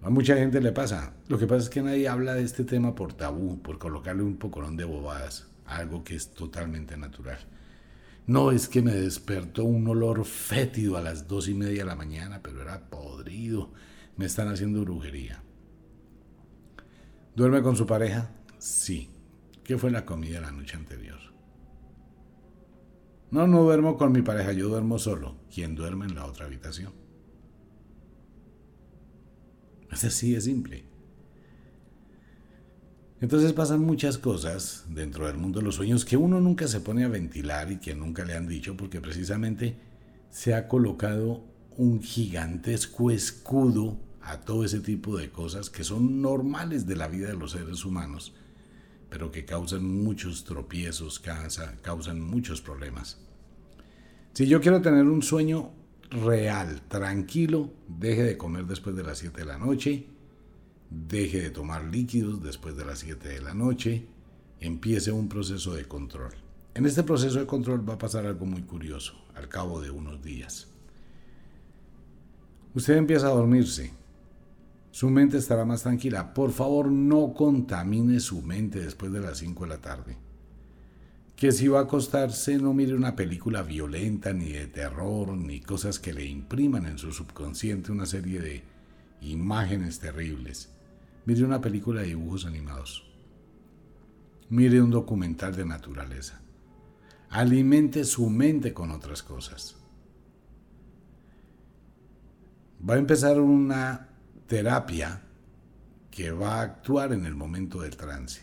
A 0.00 0.08
mucha 0.08 0.36
gente 0.36 0.62
le 0.62 0.72
pasa. 0.72 1.12
Lo 1.28 1.38
que 1.38 1.46
pasa 1.46 1.64
es 1.64 1.68
que 1.68 1.82
nadie 1.82 2.08
habla 2.08 2.32
de 2.32 2.42
este 2.42 2.64
tema 2.64 2.94
por 2.94 3.12
tabú, 3.12 3.60
por 3.60 3.78
colocarle 3.78 4.22
un 4.22 4.38
pocorón 4.38 4.74
de 4.78 4.84
bobadas, 4.84 5.48
algo 5.66 6.02
que 6.02 6.16
es 6.16 6.30
totalmente 6.30 6.96
natural. 6.96 7.40
No 8.26 8.52
es 8.52 8.68
que 8.68 8.80
me 8.80 8.94
despertó 8.94 9.64
un 9.64 9.86
olor 9.86 10.24
fétido 10.24 10.96
a 10.96 11.02
las 11.02 11.28
dos 11.28 11.46
y 11.46 11.52
media 11.52 11.82
de 11.82 11.90
la 11.90 11.94
mañana, 11.94 12.40
pero 12.42 12.62
era 12.62 12.88
podrido. 12.88 13.70
Me 14.16 14.26
están 14.26 14.48
haciendo 14.48 14.82
brujería. 14.82 15.42
¿Duerme 17.34 17.62
con 17.62 17.76
su 17.76 17.86
pareja? 17.86 18.30
Sí. 18.58 19.10
¿Qué 19.64 19.78
fue 19.78 19.90
la 19.90 20.04
comida 20.04 20.40
la 20.40 20.52
noche 20.52 20.76
anterior? 20.76 21.18
No, 23.30 23.46
no 23.46 23.62
duermo 23.62 23.96
con 23.96 24.12
mi 24.12 24.22
pareja, 24.22 24.52
yo 24.52 24.68
duermo 24.68 24.98
solo. 24.98 25.36
¿Quién 25.52 25.74
duerme 25.74 26.06
en 26.06 26.14
la 26.14 26.26
otra 26.26 26.46
habitación? 26.46 26.92
Es 29.90 30.04
así 30.04 30.34
es 30.34 30.44
simple. 30.44 30.84
Entonces 33.20 33.52
pasan 33.52 33.80
muchas 33.80 34.18
cosas 34.18 34.84
dentro 34.88 35.26
del 35.26 35.36
mundo 35.36 35.60
de 35.60 35.64
los 35.64 35.76
sueños 35.76 36.04
que 36.04 36.16
uno 36.16 36.40
nunca 36.40 36.68
se 36.68 36.80
pone 36.80 37.04
a 37.04 37.08
ventilar 37.08 37.72
y 37.72 37.78
que 37.78 37.94
nunca 37.94 38.24
le 38.24 38.34
han 38.34 38.46
dicho 38.46 38.76
porque 38.76 39.00
precisamente 39.00 39.76
se 40.30 40.54
ha 40.54 40.68
colocado 40.68 41.42
un 41.76 42.02
gigantesco 42.02 43.10
escudo 43.10 43.96
a 44.22 44.40
todo 44.40 44.64
ese 44.64 44.80
tipo 44.80 45.16
de 45.16 45.30
cosas 45.30 45.70
que 45.70 45.84
son 45.84 46.22
normales 46.22 46.86
de 46.86 46.96
la 46.96 47.08
vida 47.08 47.28
de 47.28 47.36
los 47.36 47.52
seres 47.52 47.84
humanos, 47.84 48.34
pero 49.10 49.30
que 49.30 49.44
causan 49.44 49.84
muchos 49.84 50.44
tropiezos, 50.44 51.20
causan 51.82 52.20
muchos 52.20 52.60
problemas. 52.60 53.20
Si 54.32 54.46
yo 54.46 54.60
quiero 54.60 54.82
tener 54.82 55.04
un 55.04 55.22
sueño 55.22 55.70
real, 56.10 56.82
tranquilo, 56.88 57.70
deje 57.86 58.22
de 58.22 58.36
comer 58.36 58.66
después 58.66 58.96
de 58.96 59.04
las 59.04 59.18
7 59.18 59.40
de 59.40 59.46
la 59.46 59.58
noche, 59.58 60.06
deje 60.90 61.40
de 61.40 61.50
tomar 61.50 61.84
líquidos 61.84 62.42
después 62.42 62.76
de 62.76 62.84
las 62.84 63.00
7 63.00 63.28
de 63.28 63.40
la 63.40 63.54
noche, 63.54 64.06
empiece 64.60 65.12
un 65.12 65.28
proceso 65.28 65.74
de 65.74 65.86
control. 65.86 66.32
En 66.74 66.86
este 66.86 67.02
proceso 67.04 67.38
de 67.38 67.46
control 67.46 67.88
va 67.88 67.94
a 67.94 67.98
pasar 67.98 68.26
algo 68.26 68.46
muy 68.46 68.62
curioso 68.62 69.14
al 69.34 69.48
cabo 69.48 69.80
de 69.80 69.90
unos 69.90 70.22
días. 70.22 70.73
Usted 72.74 72.96
empieza 72.96 73.28
a 73.28 73.30
dormirse, 73.30 73.92
su 74.94 75.10
mente 75.10 75.38
estará 75.38 75.64
más 75.64 75.82
tranquila. 75.82 76.34
Por 76.34 76.52
favor, 76.52 76.88
no 76.88 77.34
contamine 77.34 78.20
su 78.20 78.42
mente 78.42 78.78
después 78.78 79.10
de 79.10 79.18
las 79.18 79.38
5 79.38 79.64
de 79.64 79.68
la 79.68 79.80
tarde. 79.80 80.16
Que 81.34 81.50
si 81.50 81.66
va 81.66 81.80
a 81.80 81.82
acostarse, 81.82 82.58
no 82.58 82.72
mire 82.72 82.94
una 82.94 83.16
película 83.16 83.62
violenta, 83.62 84.32
ni 84.32 84.52
de 84.52 84.68
terror, 84.68 85.36
ni 85.36 85.60
cosas 85.60 85.98
que 85.98 86.12
le 86.12 86.24
impriman 86.24 86.86
en 86.86 86.98
su 86.98 87.12
subconsciente 87.12 87.90
una 87.90 88.06
serie 88.06 88.40
de 88.40 88.62
imágenes 89.20 89.98
terribles. 89.98 90.70
Mire 91.26 91.44
una 91.44 91.60
película 91.60 92.02
de 92.02 92.08
dibujos 92.08 92.46
animados. 92.46 93.04
Mire 94.48 94.80
un 94.80 94.92
documental 94.92 95.56
de 95.56 95.64
naturaleza. 95.64 96.40
Alimente 97.30 98.04
su 98.04 98.30
mente 98.30 98.72
con 98.72 98.92
otras 98.92 99.24
cosas. 99.24 99.76
Va 102.88 102.94
a 102.94 102.98
empezar 102.98 103.40
una 103.40 104.08
terapia 104.46 105.22
que 106.10 106.30
va 106.30 106.60
a 106.60 106.62
actuar 106.62 107.12
en 107.12 107.26
el 107.26 107.34
momento 107.34 107.80
del 107.80 107.96
trance. 107.96 108.42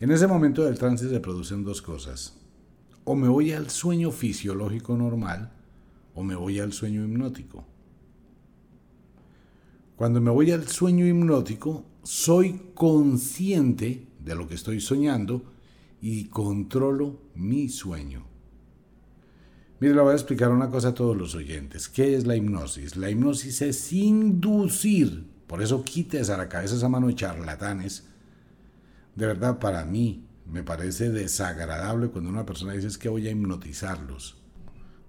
En 0.00 0.10
ese 0.10 0.26
momento 0.26 0.64
del 0.64 0.78
trance 0.78 1.08
se 1.08 1.20
producen 1.20 1.64
dos 1.64 1.82
cosas. 1.82 2.38
O 3.04 3.14
me 3.14 3.28
voy 3.28 3.52
al 3.52 3.70
sueño 3.70 4.10
fisiológico 4.10 4.96
normal 4.96 5.52
o 6.14 6.22
me 6.22 6.34
voy 6.34 6.60
al 6.60 6.72
sueño 6.72 7.04
hipnótico. 7.04 7.64
Cuando 9.96 10.20
me 10.20 10.30
voy 10.30 10.50
al 10.50 10.66
sueño 10.66 11.06
hipnótico, 11.06 11.84
soy 12.02 12.70
consciente 12.74 14.08
de 14.18 14.34
lo 14.34 14.48
que 14.48 14.54
estoy 14.54 14.80
soñando 14.80 15.44
y 16.00 16.24
controlo 16.24 17.20
mi 17.34 17.68
sueño. 17.68 18.31
Mire, 19.82 19.96
le 19.96 20.00
voy 20.00 20.12
a 20.12 20.14
explicar 20.14 20.52
una 20.52 20.70
cosa 20.70 20.90
a 20.90 20.94
todos 20.94 21.16
los 21.16 21.34
oyentes. 21.34 21.88
¿Qué 21.88 22.14
es 22.14 22.24
la 22.24 22.36
hipnosis? 22.36 22.94
La 22.94 23.10
hipnosis 23.10 23.62
es 23.62 23.92
inducir. 23.92 25.26
Por 25.48 25.60
eso 25.60 25.82
quites 25.82 26.30
a 26.30 26.36
la 26.36 26.48
cabeza 26.48 26.76
esa 26.76 26.88
mano 26.88 27.08
de 27.08 27.16
charlatanes. 27.16 28.04
De 29.16 29.26
verdad, 29.26 29.58
para 29.58 29.84
mí 29.84 30.24
me 30.46 30.62
parece 30.62 31.10
desagradable 31.10 32.10
cuando 32.10 32.30
una 32.30 32.46
persona 32.46 32.74
dice 32.74 32.86
es 32.86 32.96
que 32.96 33.08
voy 33.08 33.26
a 33.26 33.32
hipnotizarlos. 33.32 34.36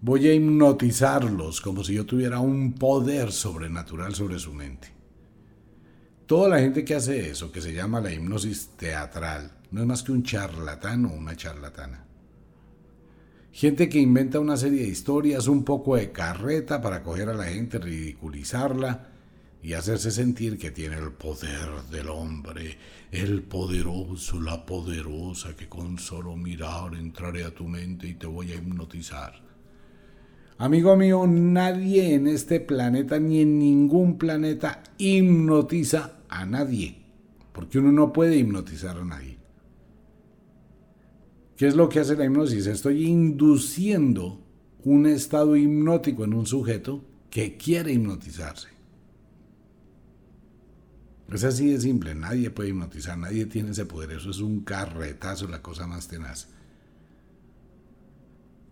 Voy 0.02 0.28
a 0.28 0.34
hipnotizarlos 0.34 1.62
como 1.62 1.84
si 1.84 1.94
yo 1.94 2.08
tuviera 2.08 2.40
un 2.40 2.74
poder 2.74 3.32
sobrenatural 3.32 4.16
sobre 4.16 4.40
su 4.40 4.54
mente. 4.56 4.88
Toda 6.26 6.50
la 6.50 6.58
gente 6.58 6.84
que 6.84 6.96
hace 6.96 7.30
eso, 7.30 7.52
que 7.52 7.62
se 7.62 7.74
llama 7.74 8.02
la 8.02 8.12
hipnosis 8.12 8.70
teatral, 8.76 9.52
no 9.70 9.82
es 9.82 9.86
más 9.86 10.02
que 10.02 10.14
un 10.14 10.24
charlatán 10.24 11.06
o 11.06 11.14
una 11.14 11.36
charlatana. 11.36 12.08
Gente 13.54 13.88
que 13.88 14.00
inventa 14.00 14.40
una 14.40 14.58
serie 14.58 14.82
de 14.82 14.88
historias, 14.88 15.48
un 15.48 15.64
poco 15.64 15.96
de 15.96 16.12
carreta 16.12 16.82
para 16.82 17.04
coger 17.04 17.30
a 17.30 17.36
la 17.36 17.44
gente, 17.44 17.78
ridiculizarla 17.78 19.10
y 19.62 19.74
hacerse 19.74 20.10
sentir 20.10 20.58
que 20.58 20.72
tiene 20.72 20.98
el 20.98 21.12
poder 21.12 21.70
del 21.92 22.10
hombre, 22.10 22.80
el 23.12 23.44
poderoso, 23.44 24.42
la 24.42 24.66
poderosa, 24.66 25.56
que 25.56 25.70
con 25.70 26.00
solo 26.00 26.36
mirar 26.36 26.96
entraré 26.96 27.44
a 27.44 27.54
tu 27.54 27.68
mente 27.68 28.08
y 28.08 28.16
te 28.16 28.26
voy 28.26 28.52
a 28.52 28.56
hipnotizar. 28.56 29.36
Amigo 30.58 30.98
mío, 30.98 31.28
nadie 31.28 32.16
en 32.16 32.26
este 32.26 32.60
planeta 32.60 33.20
ni 33.20 33.42
en 33.42 33.60
ningún 33.60 34.18
planeta 34.18 34.82
hipnotiza 34.98 36.22
a 36.28 36.48
nadie, 36.48 37.04
porque 37.52 37.78
uno 37.78 37.92
no 37.92 38.12
puede 38.12 38.36
hipnotizar 38.36 38.98
a 38.98 39.06
nadie. 39.06 39.33
¿Qué 41.58 41.68
es 41.68 41.76
lo 41.76 41.90
que 41.90 42.00
hace 42.00 42.16
la 42.16 42.26
hipnosis? 42.26 42.68
Estoy 42.68 43.06
induciendo 43.06 44.42
un 44.84 45.06
estado 45.06 45.56
hipnótico 45.56 46.24
en 46.24 46.34
un 46.34 46.46
sujeto 46.46 47.04
que 47.30 47.58
quiere 47.58 47.94
hipnotizarse. 47.94 48.70
Es 51.32 51.44
así 51.44 51.72
de 51.72 51.80
simple, 51.80 52.14
nadie 52.14 52.50
puede 52.52 52.70
hipnotizar, 52.70 53.18
nadie 53.18 53.46
tiene 53.46 53.72
ese 53.72 53.86
poder, 53.86 54.12
eso 54.12 54.30
es 54.30 54.40
un 54.40 54.62
carretazo, 54.62 55.48
la 55.48 55.62
cosa 55.62 55.88
más 55.88 56.08
tenaz. 56.08 56.50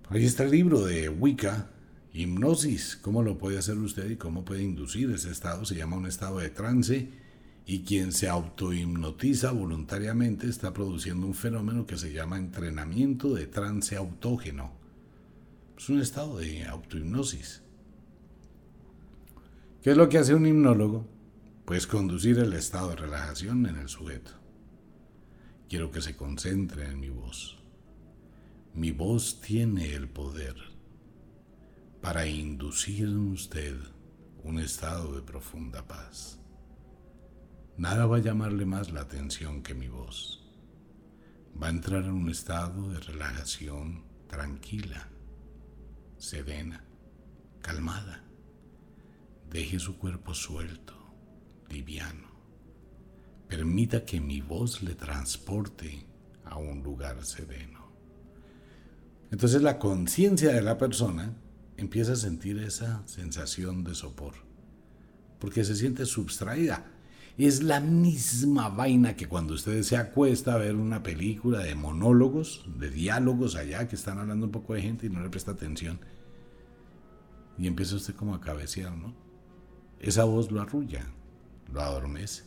Ahí 0.10 0.26
está 0.26 0.44
el 0.44 0.52
libro 0.52 0.86
de 0.86 1.10
Wicca, 1.10 1.72
Hipnosis, 2.13 2.98
cómo 3.02 3.24
lo 3.24 3.38
puede 3.38 3.58
hacer 3.58 3.78
usted 3.78 4.10
y 4.12 4.17
cómo 4.17 4.44
puede 4.44 4.62
inducir 4.62 5.10
ese 5.12 5.32
estado, 5.32 5.65
se 5.65 5.76
llama 5.76 5.96
un 5.96 6.06
estado 6.06 6.39
de 6.39 6.50
trance 6.50 7.10
y 7.65 7.84
quien 7.84 8.12
se 8.12 8.28
autohipnotiza 8.28 9.52
voluntariamente 9.52 10.47
está 10.47 10.74
produciendo 10.74 11.28
un 11.28 11.36
fenómeno 11.36 11.86
que 11.86 11.97
se 11.97 12.12
llama 12.12 12.38
entrenamiento 12.38 13.34
de 13.34 13.47
trance 13.47 13.95
autógeno. 13.95 14.74
Es 15.78 15.89
un 15.89 16.02
estado 16.02 16.38
de 16.38 16.65
autohipnosis. 16.65 17.62
¿Qué 19.82 19.91
es 19.91 19.97
lo 19.97 20.10
que 20.10 20.17
hace 20.17 20.36
un 20.36 20.45
hipnólogo? 20.45 21.08
Pues 21.65 21.88
conducir 21.88 22.39
el 22.39 22.54
estado 22.54 22.89
de 22.89 22.97
relajación 22.97 23.65
en 23.65 23.78
el 23.78 23.89
sujeto. 23.89 24.32
Quiero 25.69 25.91
que 25.91 26.02
se 26.02 26.17
concentre 26.17 26.88
en 26.88 27.00
mi 27.00 27.10
voz. 27.10 27.58
Mi 28.74 28.91
voz 28.91 29.39
tiene 29.41 29.93
el 29.93 30.10
poder 30.10 30.56
para 32.02 32.28
inducir 32.28 33.06
en 33.06 33.32
usted 33.32 33.76
un 34.43 34.60
estado 34.60 35.15
de 35.15 35.21
profunda 35.21 35.88
paz. 35.88 36.40
Nada 37.82 38.06
va 38.06 38.17
a 38.17 38.20
llamarle 38.20 38.63
más 38.63 38.91
la 38.91 39.02
atención 39.02 39.63
que 39.63 39.74
mi 39.74 39.88
voz. 39.88 40.39
Va 41.60 41.65
a 41.65 41.72
entrar 41.72 42.04
en 42.04 42.12
un 42.12 42.30
estado 42.30 42.89
de 42.89 43.00
relajación 43.00 44.04
tranquila, 44.28 45.10
serena, 46.20 46.86
calmada. 47.60 48.24
Deje 49.50 49.80
su 49.80 49.98
cuerpo 49.98 50.36
suelto, 50.36 50.94
liviano. 51.70 52.28
Permita 53.48 54.06
que 54.06 54.22
mi 54.22 54.41
voz 54.41 54.84
le 54.84 54.94
transporte 54.94 56.06
a 56.46 56.58
un 56.58 56.84
lugar 56.84 57.26
sereno. 57.26 57.91
Entonces 59.32 59.63
la 59.63 59.80
conciencia 59.80 60.54
de 60.54 60.62
la 60.62 60.78
persona 60.78 61.36
empieza 61.78 62.12
a 62.12 62.17
sentir 62.17 62.60
esa 62.60 63.02
sensación 63.08 63.84
de 63.84 63.96
sopor, 63.96 64.36
porque 65.39 65.63
se 65.63 65.76
siente 65.76 66.06
subtraída 66.06 67.00
es 67.38 67.63
la 67.63 67.80
misma 67.80 68.70
vaina 68.70 69.15
que 69.15 69.28
cuando 69.28 69.54
usted 69.54 69.82
se 69.84 69.98
acuesta 69.98 70.54
a 70.54 70.58
ver 70.58 70.76
una 70.76 71.02
película 71.02 71.60
de 71.60 71.76
monólogos, 71.76 72.65
de 72.78 72.89
diálogos 72.89 73.56
allá, 73.56 73.88
que 73.88 73.96
están 73.96 74.20
hablando 74.20 74.46
un 74.46 74.52
poco 74.52 74.74
de 74.74 74.82
gente 74.82 75.08
y 75.08 75.10
no 75.10 75.22
le 75.22 75.30
presta 75.30 75.52
atención. 75.52 76.00
Y 77.58 77.67
empieza 77.67 77.96
usted 77.96 78.15
como 78.15 78.36
a 78.36 78.41
cabecear, 78.41 78.96
¿no? 78.96 79.13
Esa 80.00 80.24
voz 80.24 80.52
lo 80.52 80.62
arrulla, 80.62 81.06
lo 81.72 81.82
adormece. 81.82 82.44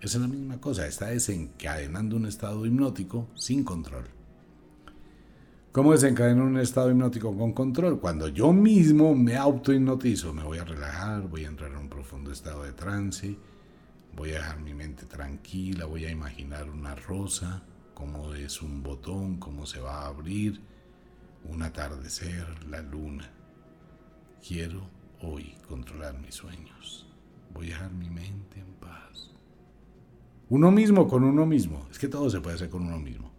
Es 0.00 0.14
la 0.14 0.28
misma 0.28 0.60
cosa, 0.60 0.86
está 0.86 1.06
desencadenando 1.06 2.16
un 2.16 2.26
estado 2.26 2.66
hipnótico 2.66 3.28
sin 3.34 3.64
control. 3.64 4.04
¿Cómo 5.72 5.92
desencadena 5.92 6.42
un 6.42 6.58
estado 6.58 6.90
hipnótico 6.90 7.36
con 7.36 7.52
control? 7.52 8.00
Cuando 8.00 8.28
yo 8.28 8.52
mismo 8.52 9.14
me 9.14 9.36
autohipnotizo, 9.36 10.32
me 10.32 10.42
voy 10.42 10.58
a 10.58 10.64
relajar, 10.64 11.28
voy 11.28 11.44
a 11.44 11.48
entrar 11.48 11.70
en 11.70 11.76
un 11.76 11.88
profundo 11.88 12.32
estado 12.32 12.62
de 12.62 12.72
trance, 12.72 13.36
Voy 14.16 14.30
a 14.30 14.38
dejar 14.38 14.60
mi 14.60 14.72
mente 14.72 15.04
tranquila, 15.04 15.84
voy 15.84 16.06
a 16.06 16.10
imaginar 16.10 16.70
una 16.70 16.94
rosa, 16.94 17.62
cómo 17.92 18.32
es 18.32 18.62
un 18.62 18.82
botón, 18.82 19.36
cómo 19.36 19.66
se 19.66 19.78
va 19.78 20.02
a 20.02 20.06
abrir, 20.06 20.60
un 21.44 21.62
atardecer, 21.62 22.46
la 22.64 22.80
luna. 22.80 23.30
Quiero 24.46 24.88
hoy 25.20 25.54
controlar 25.68 26.18
mis 26.18 26.34
sueños. 26.34 27.06
Voy 27.52 27.66
a 27.66 27.70
dejar 27.70 27.92
mi 27.92 28.08
mente 28.08 28.58
en 28.58 28.72
paz. 28.80 29.30
Uno 30.48 30.70
mismo 30.70 31.06
con 31.08 31.22
uno 31.22 31.44
mismo. 31.44 31.86
Es 31.90 31.98
que 31.98 32.08
todo 32.08 32.30
se 32.30 32.40
puede 32.40 32.56
hacer 32.56 32.70
con 32.70 32.86
uno 32.86 32.98
mismo. 32.98 33.30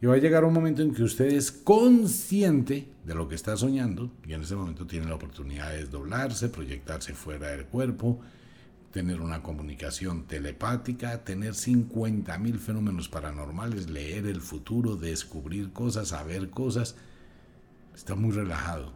Y 0.00 0.06
va 0.06 0.14
a 0.14 0.18
llegar 0.18 0.44
un 0.44 0.52
momento 0.52 0.82
en 0.82 0.92
que 0.92 1.04
usted 1.04 1.26
es 1.26 1.52
consciente 1.52 2.88
de 3.04 3.14
lo 3.14 3.28
que 3.28 3.36
está 3.36 3.56
soñando 3.56 4.10
y 4.26 4.32
en 4.32 4.42
ese 4.42 4.56
momento 4.56 4.86
tiene 4.86 5.06
la 5.06 5.14
oportunidad 5.14 5.70
de 5.70 5.78
desdoblarse, 5.78 6.48
proyectarse 6.48 7.14
fuera 7.14 7.48
del 7.48 7.66
cuerpo, 7.66 8.20
tener 8.94 9.20
una 9.20 9.42
comunicación 9.42 10.22
telepática, 10.22 11.24
tener 11.24 11.54
50.000 11.54 12.58
fenómenos 12.58 13.08
paranormales, 13.08 13.90
leer 13.90 14.26
el 14.26 14.40
futuro, 14.40 14.94
descubrir 14.94 15.72
cosas, 15.72 16.08
saber 16.08 16.50
cosas. 16.50 16.94
está 17.92 18.14
muy 18.14 18.30
relajado. 18.30 18.92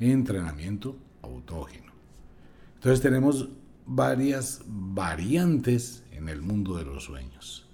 Entrenamiento 0.00 0.96
autógeno. 1.22 1.92
Entonces 2.74 3.00
tenemos 3.00 3.50
varias 3.86 4.62
variantes 4.66 6.02
en 6.10 6.28
el 6.28 6.42
mundo 6.42 6.76
de 6.76 6.86
los 6.86 7.04
sueños. 7.04 7.68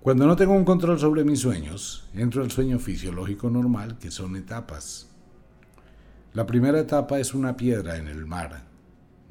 Cuando 0.00 0.28
no 0.28 0.36
tengo 0.36 0.52
un 0.52 0.64
control 0.64 1.00
sobre 1.00 1.24
mis 1.24 1.40
sueños, 1.40 2.08
entro 2.14 2.44
al 2.44 2.52
sueño 2.52 2.78
fisiológico 2.78 3.50
normal, 3.50 3.98
que 3.98 4.12
son 4.12 4.36
etapas. 4.36 5.08
La 6.34 6.46
primera 6.46 6.80
etapa 6.80 7.20
es 7.20 7.32
una 7.32 7.56
piedra 7.56 7.96
en 7.96 8.08
el 8.08 8.26
mar. 8.26 8.64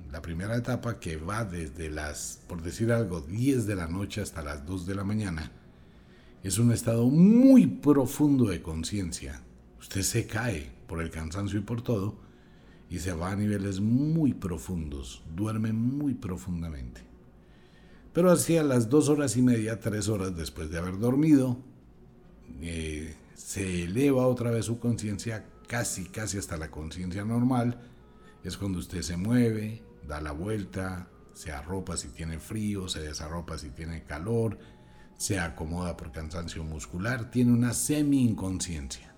La 0.10 0.22
primera 0.22 0.56
etapa 0.56 1.02
que 1.02 1.18
va 1.18 1.44
desde 1.44 1.90
las, 1.90 2.40
por 2.48 2.62
decir 2.62 2.94
algo, 2.94 3.20
10 3.20 3.68
de 3.68 3.76
la 3.76 3.90
noche 3.90 4.22
hasta 4.22 4.42
las 4.42 4.66
2 4.66 4.86
de 4.86 4.96
la 4.96 5.04
mañana, 5.04 5.52
es 6.44 6.58
un 6.60 6.72
estado 6.72 7.10
muy 7.10 7.68
profundo 7.68 8.46
de 8.46 8.62
conciencia. 8.62 9.42
Usted 9.82 10.02
se 10.02 10.28
cae 10.28 10.72
por 10.88 11.02
el 11.02 11.12
cansancio 11.12 11.60
y 11.60 11.64
por 11.64 11.82
todo, 11.82 12.16
y 12.90 13.00
se 13.00 13.12
va 13.12 13.32
a 13.32 13.36
niveles 13.36 13.82
muy 13.82 14.34
profundos, 14.34 15.24
duerme 15.36 15.74
muy 15.74 16.14
profundamente. 16.14 17.02
Pero 18.14 18.32
hacia 18.32 18.64
las 18.64 18.88
dos 18.88 19.10
horas 19.10 19.36
y 19.36 19.42
media, 19.42 19.82
tres 19.82 20.08
horas 20.08 20.38
después 20.38 20.70
de 20.72 20.78
haber 20.78 20.98
dormido, 21.00 21.58
eh, 22.62 23.14
se 23.36 23.84
eleva 23.84 24.26
otra 24.26 24.52
vez 24.52 24.68
su 24.68 24.80
conciencia 24.80 25.44
casi, 25.74 26.04
casi 26.06 26.38
hasta 26.38 26.56
la 26.56 26.70
conciencia 26.70 27.26
normal. 27.26 27.80
Es 28.44 28.58
cuando 28.58 28.78
usted 28.78 29.02
se 29.02 29.18
mueve, 29.18 29.82
da 30.08 30.22
la 30.22 30.32
vuelta, 30.32 31.08
se 31.34 31.52
arropa 31.52 31.98
si 31.98 32.10
tiene 32.10 32.38
frío, 32.38 32.88
se 32.88 33.00
desarropa 33.00 33.58
si 33.58 33.72
tiene 33.72 34.04
calor, 34.04 34.60
se 35.18 35.40
acomoda 35.40 35.98
por 35.98 36.12
cansancio 36.12 36.64
muscular, 36.64 37.32
tiene 37.32 37.54
una 37.54 37.74
semi-inconsciencia. 37.74 39.16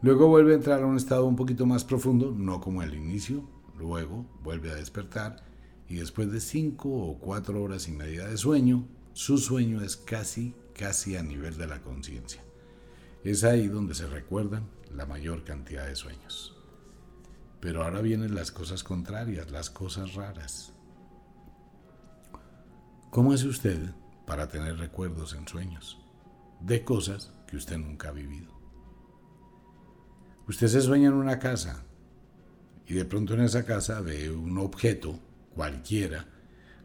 Luego 0.00 0.28
vuelve 0.28 0.52
a 0.52 0.56
entrar 0.56 0.82
a 0.82 0.86
un 0.86 0.96
estado 0.96 1.26
un 1.26 1.36
poquito 1.36 1.66
más 1.66 1.84
profundo, 1.84 2.34
no 2.34 2.62
como 2.62 2.82
el 2.82 2.94
inicio, 2.94 3.46
luego 3.76 4.24
vuelve 4.42 4.70
a 4.70 4.76
despertar 4.76 5.44
y 5.86 5.96
después 5.96 6.32
de 6.32 6.40
cinco 6.40 6.88
o 6.88 7.18
cuatro 7.18 7.62
horas 7.62 7.88
y 7.88 7.92
media 7.92 8.26
de 8.26 8.38
sueño, 8.38 8.88
su 9.12 9.36
sueño 9.36 9.82
es 9.82 9.98
casi, 9.98 10.54
casi 10.72 11.16
a 11.16 11.22
nivel 11.22 11.58
de 11.58 11.66
la 11.66 11.82
conciencia. 11.82 12.42
Es 13.24 13.44
ahí 13.44 13.68
donde 13.68 13.94
se 13.94 14.06
recuerdan 14.06 14.68
la 14.90 15.06
mayor 15.06 15.44
cantidad 15.44 15.86
de 15.86 15.94
sueños. 15.94 16.56
Pero 17.60 17.84
ahora 17.84 18.00
vienen 18.00 18.34
las 18.34 18.50
cosas 18.50 18.82
contrarias, 18.82 19.50
las 19.50 19.70
cosas 19.70 20.14
raras. 20.14 20.72
¿Cómo 23.10 23.32
hace 23.32 23.46
usted 23.46 23.78
para 24.26 24.48
tener 24.48 24.78
recuerdos 24.78 25.34
en 25.34 25.46
sueños 25.46 25.98
de 26.60 26.82
cosas 26.82 27.32
que 27.46 27.56
usted 27.56 27.78
nunca 27.78 28.08
ha 28.08 28.12
vivido? 28.12 28.50
Usted 30.48 30.66
se 30.66 30.80
sueña 30.80 31.08
en 31.08 31.14
una 31.14 31.38
casa 31.38 31.84
y 32.88 32.94
de 32.94 33.04
pronto 33.04 33.34
en 33.34 33.42
esa 33.42 33.64
casa 33.64 34.00
ve 34.00 34.30
un 34.30 34.58
objeto 34.58 35.20
cualquiera. 35.54 36.26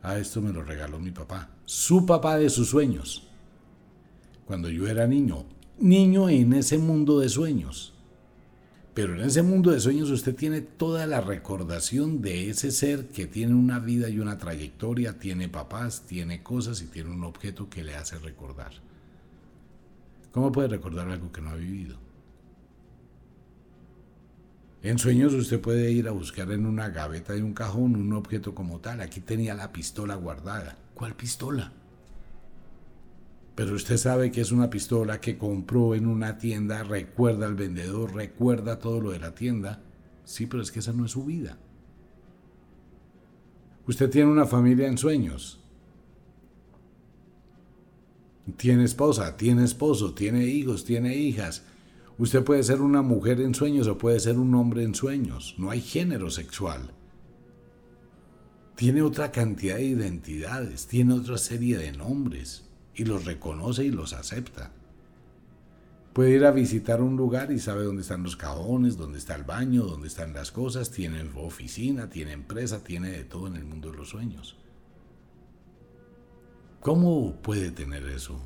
Ah, 0.03 0.19
esto 0.19 0.41
me 0.41 0.53
lo 0.53 0.61
regaló 0.61 0.99
mi 0.99 1.11
papá. 1.11 1.49
Su 1.65 2.05
papá 2.05 2.37
de 2.37 2.51
sus 2.51 2.69
sueños. 2.69 3.27
Cuando 4.45 4.69
yo 4.69 4.87
era 4.87 5.07
niño. 5.07 5.56
Niño 5.79 6.27
en 6.27 6.53
ese 6.53 6.79
mundo 6.79 7.19
de 7.19 7.29
sueños. 7.29 7.93
Pero 8.95 9.13
en 9.13 9.21
ese 9.21 9.43
mundo 9.43 9.69
de 9.69 9.79
sueños 9.79 10.09
usted 10.09 10.35
tiene 10.35 10.61
toda 10.61 11.05
la 11.05 11.21
recordación 11.21 12.19
de 12.19 12.49
ese 12.49 12.71
ser 12.71 13.09
que 13.09 13.27
tiene 13.27 13.53
una 13.53 13.77
vida 13.77 14.09
y 14.09 14.19
una 14.19 14.39
trayectoria, 14.39 15.19
tiene 15.19 15.49
papás, 15.49 16.01
tiene 16.07 16.41
cosas 16.41 16.81
y 16.81 16.87
tiene 16.87 17.11
un 17.11 17.23
objeto 17.23 17.69
que 17.69 17.83
le 17.83 17.95
hace 17.95 18.17
recordar. 18.17 18.71
¿Cómo 20.31 20.51
puede 20.51 20.69
recordar 20.69 21.09
algo 21.09 21.31
que 21.31 21.41
no 21.41 21.51
ha 21.51 21.55
vivido? 21.55 21.97
En 24.81 24.97
sueños 24.97 25.33
usted 25.33 25.61
puede 25.61 25.91
ir 25.91 26.07
a 26.07 26.11
buscar 26.11 26.51
en 26.51 26.65
una 26.65 26.89
gaveta 26.89 27.33
de 27.33 27.43
un 27.43 27.53
cajón 27.53 27.95
un 27.95 28.13
objeto 28.13 28.55
como 28.55 28.79
tal. 28.79 29.01
Aquí 29.01 29.19
tenía 29.19 29.53
la 29.53 29.71
pistola 29.71 30.15
guardada. 30.15 30.75
¿Cuál 30.95 31.13
pistola? 31.13 31.71
Pero 33.57 33.73
usted 33.73 33.97
sabe 33.97 34.31
que 34.31 34.41
es 34.41 34.51
una 34.51 34.69
pistola 34.69 35.19
que 35.19 35.35
compró 35.35 35.95
en 35.95 36.05
una 36.05 36.37
tienda, 36.37 36.83
recuerda 36.83 37.47
al 37.47 37.55
vendedor, 37.55 38.13
recuerda 38.13 38.77
todo 38.77 39.01
lo 39.01 39.09
de 39.09 39.19
la 39.19 39.33
tienda. 39.33 39.81
Sí, 40.25 40.45
pero 40.45 40.61
es 40.61 40.71
que 40.71 40.77
esa 40.77 40.93
no 40.93 41.05
es 41.05 41.11
su 41.11 41.25
vida. 41.25 41.57
Usted 43.87 44.11
tiene 44.11 44.29
una 44.29 44.45
familia 44.45 44.87
en 44.87 44.99
sueños. 44.99 45.59
Tiene 48.57 48.83
esposa, 48.83 49.35
tiene 49.35 49.63
esposo, 49.63 50.13
tiene 50.13 50.45
hijos, 50.45 50.85
tiene 50.85 51.15
hijas 51.17 51.63
Usted 52.19 52.43
puede 52.43 52.63
ser 52.63 52.81
una 52.81 53.01
mujer 53.03 53.41
en 53.41 53.53
sueños 53.53 53.87
o 53.87 53.97
puede 53.97 54.19
ser 54.19 54.39
un 54.39 54.53
hombre 54.55 54.83
en 54.83 54.95
sueños. 54.95 55.55
No 55.57 55.69
hay 55.69 55.81
género 55.81 56.31
sexual. 56.31 56.91
Tiene 58.75 59.01
otra 59.01 59.31
cantidad 59.31 59.77
de 59.77 59.85
identidades, 59.85 60.87
tiene 60.87 61.13
otra 61.13 61.37
serie 61.37 61.77
de 61.77 61.91
nombres 61.91 62.66
y 62.97 63.05
los 63.05 63.25
reconoce 63.25 63.85
y 63.85 63.91
los 63.91 64.13
acepta. 64.13 64.71
Puede 66.13 66.31
ir 66.31 66.45
a 66.45 66.51
visitar 66.51 66.99
un 66.99 67.15
lugar 67.15 67.51
y 67.51 67.59
sabe 67.59 67.83
dónde 67.83 68.01
están 68.01 68.23
los 68.23 68.35
cajones, 68.35 68.97
dónde 68.97 69.19
está 69.19 69.35
el 69.35 69.43
baño, 69.43 69.83
dónde 69.83 70.07
están 70.07 70.33
las 70.33 70.51
cosas, 70.51 70.89
tiene 70.89 71.21
oficina, 71.35 72.09
tiene 72.09 72.31
empresa, 72.31 72.83
tiene 72.83 73.11
de 73.11 73.23
todo 73.23 73.45
en 73.45 73.55
el 73.55 73.65
mundo 73.65 73.91
de 73.91 73.97
los 73.97 74.09
sueños. 74.09 74.57
¿Cómo 76.81 77.39
puede 77.43 77.69
tener 77.69 78.07
eso 78.07 78.41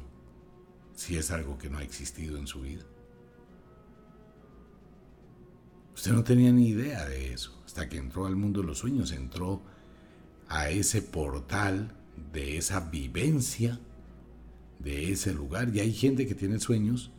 si 0.95 1.15
es 1.15 1.31
algo 1.31 1.57
que 1.57 1.69
no 1.69 1.77
ha 1.77 1.83
existido 1.83 2.37
en 2.37 2.47
su 2.47 2.61
vida? 2.61 2.83
Usted 5.95 6.11
no 6.11 6.25
tenía 6.25 6.51
ni 6.51 6.67
idea 6.67 7.05
de 7.05 7.31
eso, 7.31 7.61
hasta 7.65 7.87
que 7.87 7.97
entró 7.97 8.25
al 8.25 8.35
mundo 8.35 8.59
de 8.59 8.67
los 8.67 8.79
sueños, 8.79 9.13
entró 9.13 9.61
a 10.49 10.69
ese 10.69 11.01
portal 11.01 11.93
de 12.33 12.57
esa 12.57 12.81
vivencia 12.81 13.79
de 14.83 15.11
ese 15.11 15.33
lugar. 15.33 15.75
Y 15.75 15.79
hay 15.79 15.93
gente 15.93 16.27
que 16.27 16.35
tiene 16.35 16.59
sueños 16.59 17.11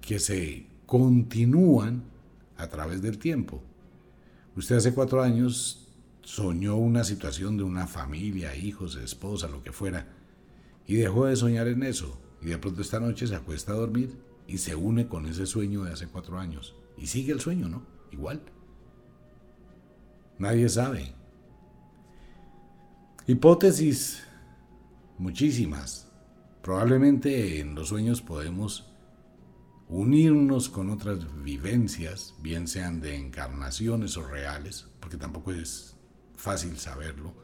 que 0.00 0.18
se 0.18 0.66
continúan 0.86 2.04
a 2.56 2.68
través 2.68 3.02
del 3.02 3.18
tiempo. 3.18 3.62
Usted 4.56 4.76
hace 4.76 4.94
cuatro 4.94 5.22
años 5.22 5.88
soñó 6.22 6.76
una 6.76 7.04
situación 7.04 7.56
de 7.56 7.64
una 7.64 7.86
familia, 7.86 8.54
hijos, 8.56 8.96
esposa, 8.96 9.48
lo 9.48 9.62
que 9.62 9.72
fuera, 9.72 10.08
y 10.86 10.96
dejó 10.96 11.26
de 11.26 11.36
soñar 11.36 11.68
en 11.68 11.82
eso. 11.82 12.20
Y 12.40 12.46
de 12.46 12.58
pronto 12.58 12.82
esta 12.82 13.00
noche 13.00 13.26
se 13.26 13.34
acuesta 13.34 13.72
a 13.72 13.76
dormir 13.76 14.16
y 14.46 14.58
se 14.58 14.74
une 14.74 15.08
con 15.08 15.26
ese 15.26 15.46
sueño 15.46 15.84
de 15.84 15.92
hace 15.92 16.06
cuatro 16.06 16.38
años. 16.38 16.74
Y 16.96 17.06
sigue 17.06 17.32
el 17.32 17.40
sueño, 17.40 17.68
¿no? 17.68 17.82
Igual. 18.12 18.42
Nadie 20.38 20.68
sabe. 20.68 21.12
Hipótesis 23.26 24.22
muchísimas. 25.18 26.08
Probablemente 26.64 27.60
en 27.60 27.74
los 27.74 27.88
sueños 27.88 28.22
podemos 28.22 28.86
unirnos 29.86 30.70
con 30.70 30.88
otras 30.88 31.18
vivencias, 31.42 32.34
bien 32.40 32.68
sean 32.68 33.02
de 33.02 33.16
encarnaciones 33.16 34.16
o 34.16 34.26
reales, 34.26 34.88
porque 34.98 35.18
tampoco 35.18 35.52
es 35.52 35.94
fácil 36.34 36.78
saberlo 36.78 37.34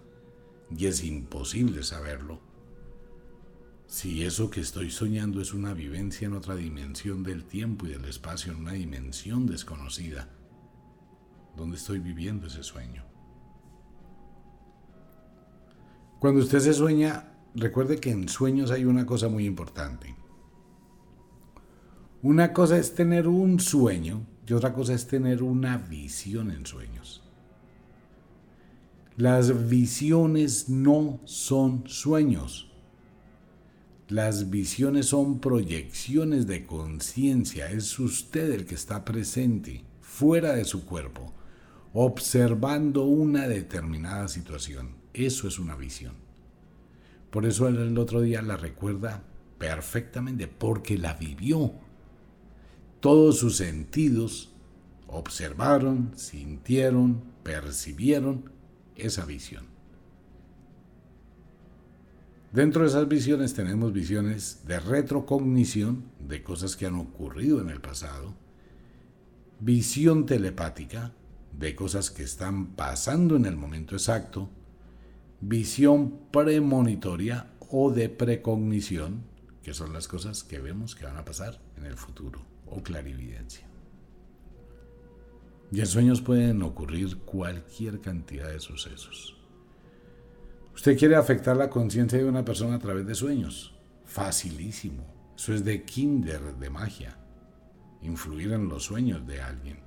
y 0.75 0.87
es 0.87 1.05
imposible 1.05 1.83
saberlo. 1.83 2.41
Si 3.87 4.25
eso 4.25 4.49
que 4.49 4.63
estoy 4.63 4.91
soñando 4.91 5.43
es 5.43 5.53
una 5.53 5.75
vivencia 5.75 6.27
en 6.27 6.33
otra 6.33 6.57
dimensión 6.57 7.23
del 7.23 7.45
tiempo 7.45 7.85
y 7.87 7.91
del 7.91 8.07
espacio, 8.07 8.53
en 8.53 8.61
una 8.61 8.73
dimensión 8.73 9.45
desconocida, 9.45 10.31
¿dónde 11.59 11.77
estoy 11.77 11.99
viviendo 11.99 12.47
ese 12.47 12.63
sueño? 12.63 13.05
Cuando 16.21 16.41
usted 16.41 16.61
se 16.61 16.73
sueña, 16.73 17.30
recuerde 17.55 17.99
que 17.99 18.11
en 18.11 18.29
sueños 18.29 18.71
hay 18.71 18.85
una 18.85 19.07
cosa 19.07 19.29
muy 19.29 19.47
importante. 19.47 20.15
Una 22.23 22.53
cosa 22.53 22.77
es 22.77 22.95
tener 22.95 23.29
un 23.29 23.61
sueño 23.61 24.27
y 24.47 24.53
otra 24.53 24.73
cosa 24.75 24.95
es 24.95 25.07
tener 25.07 25.43
una 25.43 25.79
visión 25.79 26.51
en 26.51 26.67
sueños. 26.67 27.23
Las 29.17 29.69
visiones 29.69 30.69
no 30.69 31.21
son 31.25 31.85
sueños. 31.87 32.71
Las 34.09 34.51
visiones 34.51 35.07
son 35.07 35.41
proyecciones 35.41 36.47
de 36.47 36.67
conciencia. 36.67 37.71
Es 37.71 37.99
usted 37.99 38.51
el 38.53 38.67
que 38.67 38.75
está 38.75 39.05
presente, 39.05 39.85
fuera 40.01 40.55
de 40.55 40.65
su 40.65 40.85
cuerpo, 40.85 41.33
observando 41.93 43.05
una 43.05 43.47
determinada 43.47 44.27
situación. 44.29 44.97
Eso 45.15 45.49
es 45.49 45.59
una 45.59 45.77
visión. 45.77 46.30
Por 47.31 47.47
eso 47.47 47.69
el 47.69 47.97
otro 47.99 48.21
día 48.21 48.43
la 48.43 48.57
recuerda 48.57 49.23
perfectamente, 49.59 50.49
porque 50.49 50.99
la 50.99 51.15
vivió. 51.15 51.73
Todos 53.01 53.39
sus 53.39 53.57
sentidos 53.57 54.51
observaron, 55.07 56.13
sintieron, 56.17 57.23
percibieron 57.43 58.51
esa 58.97 59.25
visión. 59.25 59.65
Dentro 62.53 62.83
de 62.83 62.89
esas 62.89 63.07
visiones 63.07 63.55
tenemos 63.55 63.93
visiones 63.93 64.63
de 64.67 64.81
retrocognición 64.81 66.05
de 66.19 66.43
cosas 66.43 66.75
que 66.75 66.87
han 66.87 66.97
ocurrido 66.97 67.61
en 67.61 67.71
el 67.71 67.81
pasado, 67.81 68.35
visión 69.61 70.27
telepática 70.27 71.13
de 71.57 71.77
cosas 71.77 72.11
que 72.11 72.25
están 72.25 72.75
pasando 72.75 73.37
en 73.37 73.47
el 73.47 73.57
momento 73.57 73.95
exacto, 73.95 74.51
visión 75.41 76.19
premonitoria 76.31 77.51
o 77.71 77.91
de 77.91 78.09
precognición, 78.09 79.25
que 79.63 79.75
son 79.75 79.93
las 79.93 80.09
cosas 80.09 80.45
que 80.45 80.59
vemos 80.59 80.95
que 80.95 81.05
van 81.05 81.17
a 81.17 81.25
pasar 81.25 81.61
en 81.77 81.87
el 81.87 81.97
futuro, 81.97 82.41
o 82.67 82.83
clarividencia. 82.83 83.67
Y 85.73 85.81
en 85.81 85.87
sueños 85.87 86.21
pueden 86.21 86.63
ocurrir 86.63 87.19
cualquier 87.19 88.01
cantidad 88.01 88.49
de 88.49 88.59
sucesos. 88.59 89.37
Usted 90.75 90.99
quiere 90.99 91.15
afectar 91.15 91.57
la 91.57 91.71
conciencia 91.71 92.19
de 92.19 92.25
una 92.25 92.45
persona 92.45 92.77
a 92.77 92.79
través 92.79 93.07
de 93.07 93.15
sueños. 93.15 93.75
Facilísimo. 94.05 95.05
Eso 95.37 95.55
es 95.55 95.65
de 95.65 95.85
kinder, 95.85 96.57
de 96.57 96.71
magia. 96.71 97.17
Influir 98.03 98.53
en 98.53 98.69
los 98.69 98.85
sueños 98.85 99.27
de 99.27 99.41
alguien. 99.41 99.79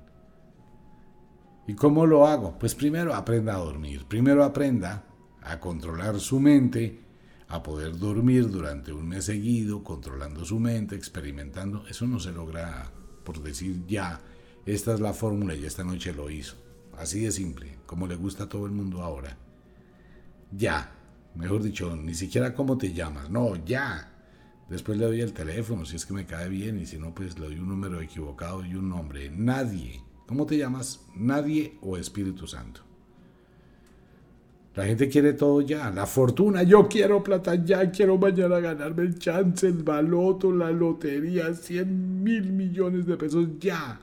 ¿Y 1.66 1.74
cómo 1.74 2.06
lo 2.06 2.26
hago? 2.26 2.58
Pues 2.58 2.74
primero 2.74 3.14
aprenda 3.14 3.54
a 3.54 3.58
dormir. 3.58 4.06
Primero 4.06 4.44
aprenda 4.44 5.04
a 5.44 5.60
controlar 5.60 6.18
su 6.20 6.40
mente, 6.40 7.00
a 7.48 7.62
poder 7.62 7.96
dormir 7.98 8.50
durante 8.50 8.92
un 8.92 9.08
mes 9.08 9.26
seguido, 9.26 9.84
controlando 9.84 10.44
su 10.44 10.58
mente, 10.58 10.96
experimentando. 10.96 11.86
Eso 11.86 12.06
no 12.06 12.18
se 12.18 12.32
logra 12.32 12.90
por 13.24 13.42
decir 13.42 13.86
ya, 13.86 14.20
esta 14.66 14.94
es 14.94 15.00
la 15.00 15.12
fórmula 15.14 15.54
y 15.54 15.64
esta 15.64 15.84
noche 15.84 16.12
lo 16.12 16.30
hizo. 16.30 16.56
Así 16.98 17.20
de 17.20 17.32
simple, 17.32 17.78
como 17.86 18.06
le 18.06 18.16
gusta 18.16 18.44
a 18.44 18.48
todo 18.48 18.66
el 18.66 18.72
mundo 18.72 19.02
ahora 19.02 19.36
ya. 20.56 20.92
Mejor 21.34 21.62
dicho, 21.62 21.96
ni 21.96 22.14
siquiera 22.14 22.54
cómo 22.54 22.78
te 22.78 22.92
llamas, 22.92 23.28
no, 23.30 23.56
ya. 23.64 24.10
Después 24.68 24.98
le 24.98 25.04
doy 25.04 25.20
el 25.20 25.32
teléfono 25.32 25.84
si 25.84 25.96
es 25.96 26.06
que 26.06 26.14
me 26.14 26.26
cae 26.26 26.48
bien 26.48 26.80
y 26.80 26.86
si 26.86 26.96
no, 26.96 27.14
pues 27.14 27.38
le 27.38 27.46
doy 27.46 27.58
un 27.58 27.68
número 27.68 28.00
equivocado 28.00 28.64
y 28.64 28.74
un 28.74 28.88
nombre. 28.88 29.30
Nadie. 29.30 30.00
¿Cómo 30.26 30.46
te 30.46 30.56
llamas? 30.56 31.00
Nadie 31.14 31.76
o 31.82 31.98
Espíritu 31.98 32.46
Santo. 32.46 32.93
La 34.74 34.84
gente 34.84 35.08
quiere 35.08 35.34
todo 35.34 35.60
ya, 35.60 35.88
la 35.90 36.04
fortuna, 36.04 36.64
yo 36.64 36.88
quiero 36.88 37.22
plata 37.22 37.54
ya, 37.54 37.92
quiero 37.92 38.18
mañana 38.18 38.58
ganarme 38.58 39.04
el 39.04 39.18
chance, 39.18 39.68
el 39.68 39.84
baloto, 39.84 40.50
la 40.50 40.72
lotería, 40.72 41.54
100 41.54 42.24
mil 42.24 42.50
millones 42.50 43.06
de 43.06 43.16
pesos 43.16 43.48
ya. 43.60 44.00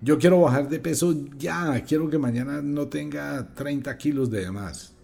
Yo 0.00 0.18
quiero 0.18 0.40
bajar 0.40 0.68
de 0.68 0.78
peso 0.78 1.12
ya, 1.36 1.82
quiero 1.84 2.08
que 2.08 2.18
mañana 2.18 2.62
no 2.62 2.86
tenga 2.86 3.52
30 3.54 3.98
kilos 3.98 4.30
de 4.30 4.48
más. 4.52 4.94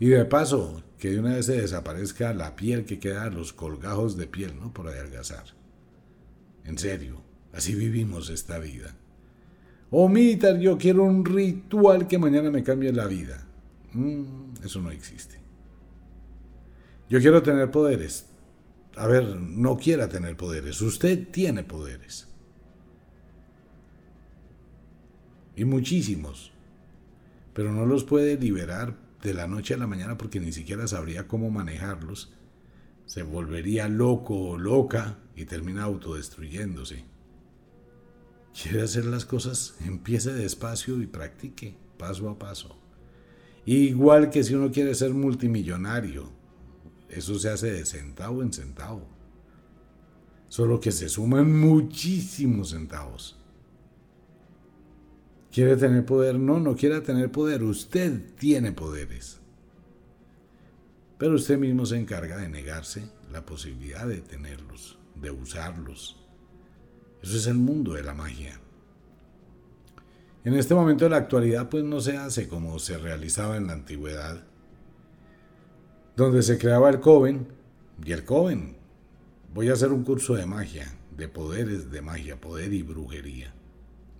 Y 0.00 0.06
de 0.08 0.24
paso, 0.24 0.82
que 0.98 1.10
de 1.10 1.20
una 1.20 1.34
vez 1.34 1.46
se 1.46 1.60
desaparezca 1.60 2.34
la 2.34 2.56
piel 2.56 2.84
que 2.84 2.98
queda, 2.98 3.30
los 3.30 3.52
colgajos 3.52 4.16
de 4.16 4.26
piel, 4.26 4.58
¿no? 4.58 4.72
Por 4.72 4.88
adelgazar. 4.88 5.44
En 6.64 6.76
serio, 6.76 7.20
así 7.52 7.74
vivimos 7.74 8.30
esta 8.30 8.58
vida. 8.58 8.96
O 9.96 10.08
militar, 10.08 10.58
yo 10.58 10.76
quiero 10.76 11.04
un 11.04 11.24
ritual 11.24 12.08
que 12.08 12.18
mañana 12.18 12.50
me 12.50 12.64
cambie 12.64 12.92
la 12.92 13.06
vida. 13.06 13.46
Mm, 13.92 14.54
eso 14.64 14.80
no 14.80 14.90
existe. 14.90 15.38
Yo 17.08 17.20
quiero 17.20 17.42
tener 17.42 17.70
poderes. 17.70 18.26
A 18.96 19.06
ver, 19.06 19.36
no 19.36 19.76
quiera 19.76 20.08
tener 20.08 20.36
poderes. 20.36 20.80
Usted 20.80 21.28
tiene 21.30 21.62
poderes. 21.62 22.28
y 25.56 25.64
muchísimos, 25.64 26.52
pero 27.52 27.72
no 27.72 27.86
los 27.86 28.04
puede 28.04 28.36
liberar 28.36 28.96
de 29.22 29.34
la 29.34 29.46
noche 29.46 29.74
a 29.74 29.78
la 29.78 29.86
mañana 29.86 30.18
porque 30.18 30.40
ni 30.40 30.52
siquiera 30.52 30.86
sabría 30.86 31.28
cómo 31.28 31.50
manejarlos, 31.50 32.32
se 33.06 33.22
volvería 33.22 33.88
loco 33.88 34.34
o 34.34 34.58
loca 34.58 35.18
y 35.36 35.44
termina 35.44 35.84
autodestruyéndose. 35.84 37.04
Quiere 38.60 38.82
hacer 38.82 39.04
las 39.04 39.24
cosas, 39.24 39.74
empiece 39.84 40.32
despacio 40.32 41.02
y 41.02 41.06
practique 41.06 41.76
paso 41.98 42.28
a 42.28 42.38
paso. 42.38 42.76
Igual 43.66 44.30
que 44.30 44.44
si 44.44 44.54
uno 44.54 44.70
quiere 44.70 44.94
ser 44.94 45.12
multimillonario, 45.12 46.30
eso 47.08 47.38
se 47.38 47.48
hace 47.48 47.72
de 47.72 47.84
centavo 47.84 48.42
en 48.42 48.52
centavo. 48.52 49.06
Solo 50.48 50.78
que 50.78 50.92
se 50.92 51.08
suman 51.08 51.58
muchísimos 51.58 52.70
centavos. 52.70 53.36
¿Quiere 55.50 55.76
tener 55.76 56.04
poder? 56.04 56.38
No, 56.38 56.60
no 56.60 56.76
quiere 56.76 57.00
tener 57.00 57.30
poder. 57.30 57.62
Usted 57.62 58.34
tiene 58.36 58.72
poderes. 58.72 59.40
Pero 61.18 61.34
usted 61.34 61.58
mismo 61.58 61.86
se 61.86 61.96
encarga 61.96 62.36
de 62.36 62.48
negarse 62.48 63.08
la 63.32 63.46
posibilidad 63.46 64.06
de 64.06 64.20
tenerlos, 64.20 64.98
de 65.14 65.30
usarlos. 65.30 66.23
Eso 67.24 67.38
es 67.38 67.46
el 67.46 67.54
mundo 67.54 67.94
de 67.94 68.02
la 68.02 68.14
magia. 68.14 68.60
En 70.44 70.54
este 70.54 70.74
momento 70.74 71.04
de 71.04 71.10
la 71.10 71.16
actualidad 71.16 71.70
pues 71.70 71.82
no 71.82 72.00
se 72.00 72.18
hace 72.18 72.48
como 72.48 72.78
se 72.78 72.98
realizaba 72.98 73.56
en 73.56 73.66
la 73.66 73.72
antigüedad, 73.72 74.44
donde 76.16 76.42
se 76.42 76.58
creaba 76.58 76.90
el 76.90 77.00
Coven 77.00 77.48
y 78.04 78.12
el 78.12 78.24
Coven. 78.24 78.76
Voy 79.54 79.70
a 79.70 79.72
hacer 79.72 79.90
un 79.90 80.04
curso 80.04 80.34
de 80.34 80.44
magia, 80.44 80.92
de 81.16 81.28
poderes 81.28 81.90
de 81.90 82.02
magia, 82.02 82.38
poder 82.38 82.74
y 82.74 82.82
brujería. 82.82 83.54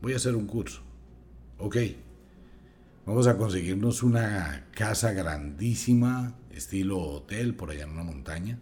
Voy 0.01 0.15
a 0.15 0.17
hacer 0.17 0.35
un 0.35 0.47
curso 0.47 0.83
ok, 1.59 1.77
vamos 3.07 3.27
a 3.27 3.37
conseguirnos 3.37 4.03
una 4.03 4.67
casa 4.73 5.13
grandísima, 5.13 6.35
estilo 6.51 6.99
hotel, 6.99 7.55
por 7.55 7.71
allá 7.71 7.85
en 7.85 7.91
una 7.91 8.05
montaña. 8.05 8.59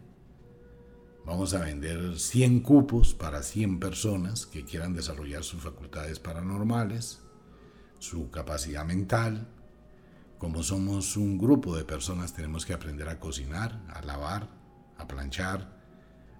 Vamos 1.24 1.54
a 1.54 1.61
vender 1.61 2.18
100 2.18 2.61
cupos 2.61 3.14
para 3.14 3.44
100 3.44 3.78
personas 3.78 4.44
que 4.44 4.64
quieran 4.64 4.92
desarrollar 4.92 5.44
sus 5.44 5.62
facultades 5.62 6.18
paranormales, 6.18 7.20
su 8.00 8.28
capacidad 8.30 8.85
mental. 8.85 9.48
Como 10.38 10.64
somos 10.64 11.16
un 11.16 11.38
grupo 11.38 11.76
de 11.76 11.85
personas, 11.85 12.35
tenemos 12.35 12.66
que 12.66 12.72
aprender 12.72 13.08
a 13.08 13.20
cocinar, 13.20 13.85
a 13.88 14.02
lavar, 14.02 14.48
a 14.98 15.06
planchar, 15.06 15.80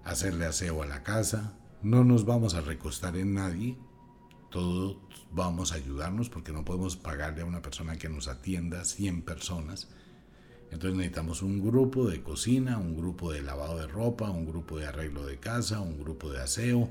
a 0.03 0.09
hacerle 0.09 0.45
aseo 0.45 0.83
a 0.83 0.85
la 0.85 1.01
casa. 1.01 1.57
No 1.81 2.03
nos 2.03 2.25
vamos 2.25 2.53
a 2.53 2.59
recostar 2.59 3.15
en 3.15 3.35
nadie, 3.35 3.77
todos 4.51 4.97
vamos 5.31 5.71
a 5.71 5.75
ayudarnos 5.75 6.29
porque 6.29 6.51
no 6.51 6.65
podemos 6.65 6.97
pagarle 6.97 7.41
a 7.41 7.45
una 7.45 7.61
persona 7.61 7.95
que 7.95 8.09
nos 8.09 8.27
atienda 8.27 8.83
100 8.83 9.21
personas. 9.21 9.87
Entonces 10.73 10.97
necesitamos 10.97 11.43
un 11.43 11.63
grupo 11.63 12.07
de 12.07 12.23
cocina, 12.23 12.79
un 12.79 12.97
grupo 12.97 13.31
de 13.31 13.43
lavado 13.43 13.77
de 13.77 13.85
ropa, 13.85 14.31
un 14.31 14.47
grupo 14.47 14.79
de 14.79 14.87
arreglo 14.87 15.23
de 15.23 15.37
casa, 15.37 15.79
un 15.81 15.99
grupo 15.99 16.31
de 16.31 16.41
aseo, 16.41 16.89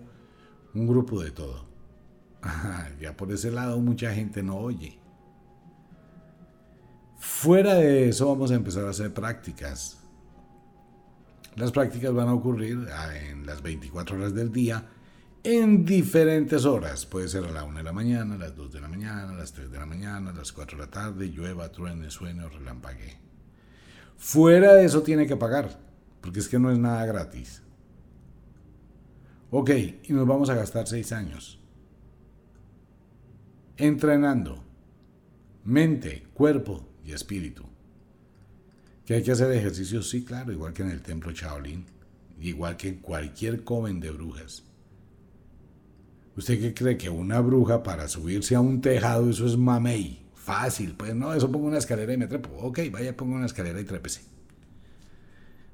un 0.73 0.87
grupo 0.87 1.21
de 1.21 1.33
todo. 1.33 1.66
ya 3.01 3.16
por 3.16 3.33
ese 3.33 3.51
lado 3.51 3.81
mucha 3.81 4.14
gente 4.14 4.40
no 4.45 4.57
oye. 4.57 5.01
Fuera 7.18 7.75
de 7.75 8.09
eso 8.09 8.29
vamos 8.29 8.53
a 8.53 8.55
empezar 8.55 8.85
a 8.85 8.90
hacer 8.90 9.12
prácticas. 9.12 9.99
Las 11.57 11.73
prácticas 11.73 12.14
van 12.14 12.29
a 12.29 12.35
ocurrir 12.35 12.87
ah, 12.95 13.18
en 13.18 13.45
las 13.45 13.62
24 13.62 14.16
horas 14.16 14.33
del 14.33 14.53
día 14.53 14.87
en 15.42 15.85
diferentes 15.85 16.64
horas. 16.64 17.05
Puede 17.05 17.29
ser 17.29 17.45
a 17.45 17.51
la 17.51 17.64
1 17.64 17.79
de 17.79 17.85
la 17.85 17.92
mañana, 17.92 18.37
a 18.37 18.38
las 18.38 18.55
2 18.55 18.75
de 18.75 18.81
la 18.81 18.88
mañana, 18.88 19.31
a 19.31 19.35
las 19.35 19.53
3 19.53 19.73
de 19.73 19.79
la 19.79 19.87
mañana, 19.87 20.31
a 20.31 20.35
las 20.35 20.53
4 20.53 20.79
de 20.79 20.85
la 20.85 20.90
tarde, 20.90 21.27
llueva, 21.27 21.73
truene, 21.73 22.12
sueño, 22.12 22.49
relampague. 22.49 23.32
Fuera 24.22 24.74
de 24.74 24.85
eso 24.85 25.02
tiene 25.02 25.26
que 25.26 25.37
pagar, 25.37 25.80
porque 26.20 26.38
es 26.38 26.48
que 26.48 26.56
no 26.56 26.70
es 26.70 26.78
nada 26.78 27.04
gratis. 27.04 27.61
Ok, 29.50 29.70
y 30.04 30.12
nos 30.12 30.28
vamos 30.28 30.48
a 30.48 30.54
gastar 30.54 30.87
6 30.87 31.11
años. 31.11 31.61
Entrenando 33.76 34.62
mente, 35.64 36.22
cuerpo 36.35 36.87
y 37.04 37.11
espíritu. 37.11 37.64
¿Que 39.04 39.14
hay 39.14 39.24
que 39.24 39.32
hacer 39.32 39.50
ejercicios? 39.50 40.08
Sí, 40.08 40.24
claro, 40.24 40.52
igual 40.52 40.72
que 40.72 40.82
en 40.82 40.92
el 40.92 41.02
templo 41.02 41.32
Shaolin, 41.32 41.85
igual 42.40 42.76
que 42.76 42.90
en 42.90 42.98
cualquier 43.00 43.64
coven 43.64 43.98
de 43.98 44.12
brujas. 44.12 44.62
¿Usted 46.37 46.61
qué 46.61 46.72
cree 46.72 46.96
que 46.96 47.11
una 47.11 47.40
bruja 47.40 47.82
para 47.82 48.06
subirse 48.06 48.54
a 48.54 48.61
un 48.61 48.80
tejado, 48.80 49.28
eso 49.28 49.46
es 49.46 49.56
mamey? 49.56 50.21
Fácil, 50.42 50.96
pues 50.96 51.14
no, 51.14 51.33
eso 51.33 51.52
pongo 51.52 51.68
una 51.68 51.78
escalera 51.78 52.12
y 52.12 52.16
me 52.16 52.26
trepo. 52.26 52.50
Ok, 52.62 52.81
vaya, 52.90 53.16
pongo 53.16 53.37
una 53.37 53.46
escalera 53.46 53.81
y 53.81 53.85
trépese. 53.85 54.22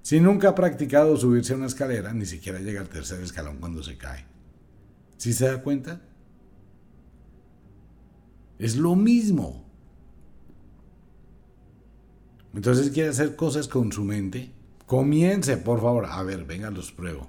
Si 0.02 0.20
nunca 0.20 0.50
ha 0.50 0.54
practicado 0.54 1.16
subirse 1.16 1.54
a 1.54 1.56
una 1.56 1.66
escalera, 1.66 2.12
ni 2.12 2.26
siquiera 2.26 2.60
llega 2.60 2.82
al 2.82 2.88
tercer 2.90 3.22
escalón 3.22 3.56
cuando 3.60 3.82
se 3.82 3.96
cae. 3.96 4.26
¿Sí 5.16 5.32
se 5.32 5.46
da 5.46 5.62
cuenta? 5.62 6.02
Es 8.58 8.76
lo 8.76 8.94
mismo. 8.94 9.64
Entonces 12.54 12.90
quiere 12.90 13.08
hacer 13.08 13.36
cosas 13.36 13.68
con 13.68 13.90
su 13.90 14.04
mente. 14.04 14.52
Comience, 14.84 15.56
por 15.56 15.80
favor. 15.80 16.04
A 16.04 16.22
ver, 16.22 16.44
venga, 16.44 16.70
los 16.70 16.92
pruebo. 16.92 17.26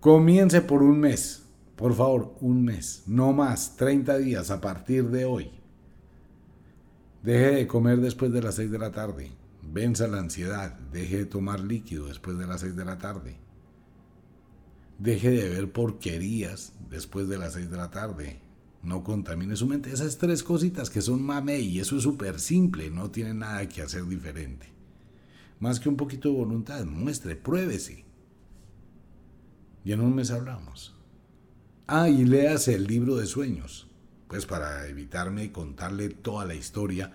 Comience 0.00 0.62
por 0.62 0.82
un 0.82 0.98
mes. 0.98 1.42
Por 1.76 1.94
favor, 1.94 2.34
un 2.40 2.64
mes, 2.64 3.02
no 3.06 3.34
más, 3.34 3.76
30 3.76 4.16
días 4.16 4.50
a 4.50 4.62
partir 4.62 5.10
de 5.10 5.26
hoy. 5.26 5.55
Deje 7.22 7.50
de 7.56 7.66
comer 7.66 8.00
después 8.00 8.32
de 8.32 8.42
las 8.42 8.54
6 8.56 8.70
de 8.70 8.78
la 8.78 8.92
tarde. 8.92 9.32
Venza 9.62 10.06
la 10.06 10.18
ansiedad. 10.18 10.78
Deje 10.92 11.18
de 11.18 11.26
tomar 11.26 11.60
líquido 11.60 12.06
después 12.06 12.38
de 12.38 12.46
las 12.46 12.60
6 12.60 12.76
de 12.76 12.84
la 12.84 12.98
tarde. 12.98 13.36
Deje 14.98 15.30
de 15.30 15.48
ver 15.48 15.72
porquerías 15.72 16.72
después 16.88 17.28
de 17.28 17.38
las 17.38 17.54
6 17.54 17.70
de 17.70 17.76
la 17.76 17.90
tarde. 17.90 18.40
No 18.82 19.02
contamine 19.02 19.56
su 19.56 19.66
mente. 19.66 19.92
Esas 19.92 20.18
tres 20.18 20.42
cositas 20.42 20.90
que 20.90 21.02
son 21.02 21.22
mame 21.22 21.58
y 21.58 21.80
eso 21.80 21.96
es 21.96 22.04
súper 22.04 22.38
simple. 22.38 22.90
No 22.90 23.10
tiene 23.10 23.34
nada 23.34 23.68
que 23.68 23.82
hacer 23.82 24.06
diferente. 24.06 24.68
Más 25.58 25.80
que 25.80 25.88
un 25.88 25.96
poquito 25.96 26.28
de 26.28 26.36
voluntad, 26.36 26.84
muestre, 26.84 27.34
pruébese. 27.34 28.04
Y 29.84 29.92
en 29.92 30.00
un 30.00 30.14
mes 30.14 30.30
hablamos. 30.30 30.94
Ah, 31.86 32.08
y 32.08 32.24
léase 32.24 32.74
el 32.74 32.84
libro 32.84 33.16
de 33.16 33.26
sueños. 33.26 33.88
Pues 34.28 34.46
para 34.46 34.86
evitarme 34.88 35.52
contarle 35.52 36.08
toda 36.08 36.44
la 36.44 36.54
historia, 36.54 37.12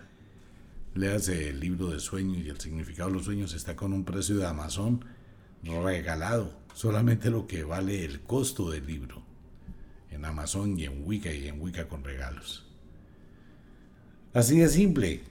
léase 0.94 1.50
el 1.50 1.60
libro 1.60 1.88
de 1.88 2.00
sueños 2.00 2.38
y 2.38 2.50
el 2.50 2.60
significado 2.60 3.10
de 3.10 3.16
los 3.16 3.26
sueños 3.26 3.54
está 3.54 3.76
con 3.76 3.94
un 3.94 4.06
precio 4.06 4.38
de 4.38 4.48
Amazon 4.48 5.04
regalado. 5.64 6.54
Solamente 6.74 7.30
lo 7.30 7.48
que 7.48 7.64
vale 7.64 8.06
el 8.06 8.22
costo 8.22 8.70
del 8.70 8.86
libro. 8.88 9.24
En 10.10 10.26
Amazon 10.26 10.78
y 10.80 10.86
en 10.86 11.06
Wicca 11.06 11.32
y 11.32 11.48
en 11.48 11.62
Wicca 11.62 11.88
con 11.88 12.04
regalos. 12.04 12.66
Así 14.34 14.60
de 14.60 14.70
simple. 14.70 15.22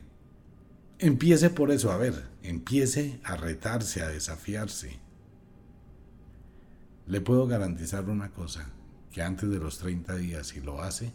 Empiece 0.99 1.49
por 1.49 1.71
eso, 1.71 1.91
a 1.93 1.97
ver, 1.97 2.29
empiece 2.43 3.21
a 3.25 3.37
retarse, 3.37 4.03
a 4.03 4.09
desafiarse. 4.09 4.99
Le 7.07 7.21
puedo 7.23 7.47
garantizar 7.47 8.09
una 8.11 8.31
cosa, 8.31 8.71
que 9.11 9.23
antes 9.23 9.49
de 9.49 9.59
los 9.59 9.79
30 9.79 10.17
días, 10.17 10.49
si 10.49 10.61
lo 10.61 10.83
hace, 10.83 11.13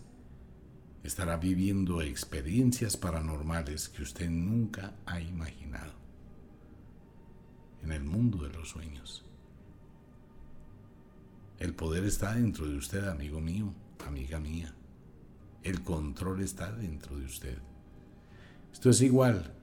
estará 1.05 1.37
viviendo 1.37 2.01
experiencias 2.01 2.97
paranormales 2.97 3.89
que 3.89 4.01
usted 4.01 4.27
nunca 4.29 4.95
ha 5.05 5.19
imaginado 5.19 5.93
en 7.83 7.91
el 7.91 8.03
mundo 8.03 8.39
de 8.39 8.49
los 8.49 8.69
sueños. 8.69 9.23
El 11.59 11.75
poder 11.75 12.05
está 12.05 12.33
dentro 12.33 12.67
de 12.67 12.75
usted, 12.75 13.07
amigo 13.07 13.39
mío, 13.39 13.71
amiga 14.07 14.39
mía. 14.39 14.73
El 15.61 15.83
control 15.83 16.41
está 16.41 16.71
dentro 16.71 17.17
de 17.17 17.25
usted. 17.25 17.57
Esto 18.73 18.89
es 18.89 19.01
igual 19.01 19.53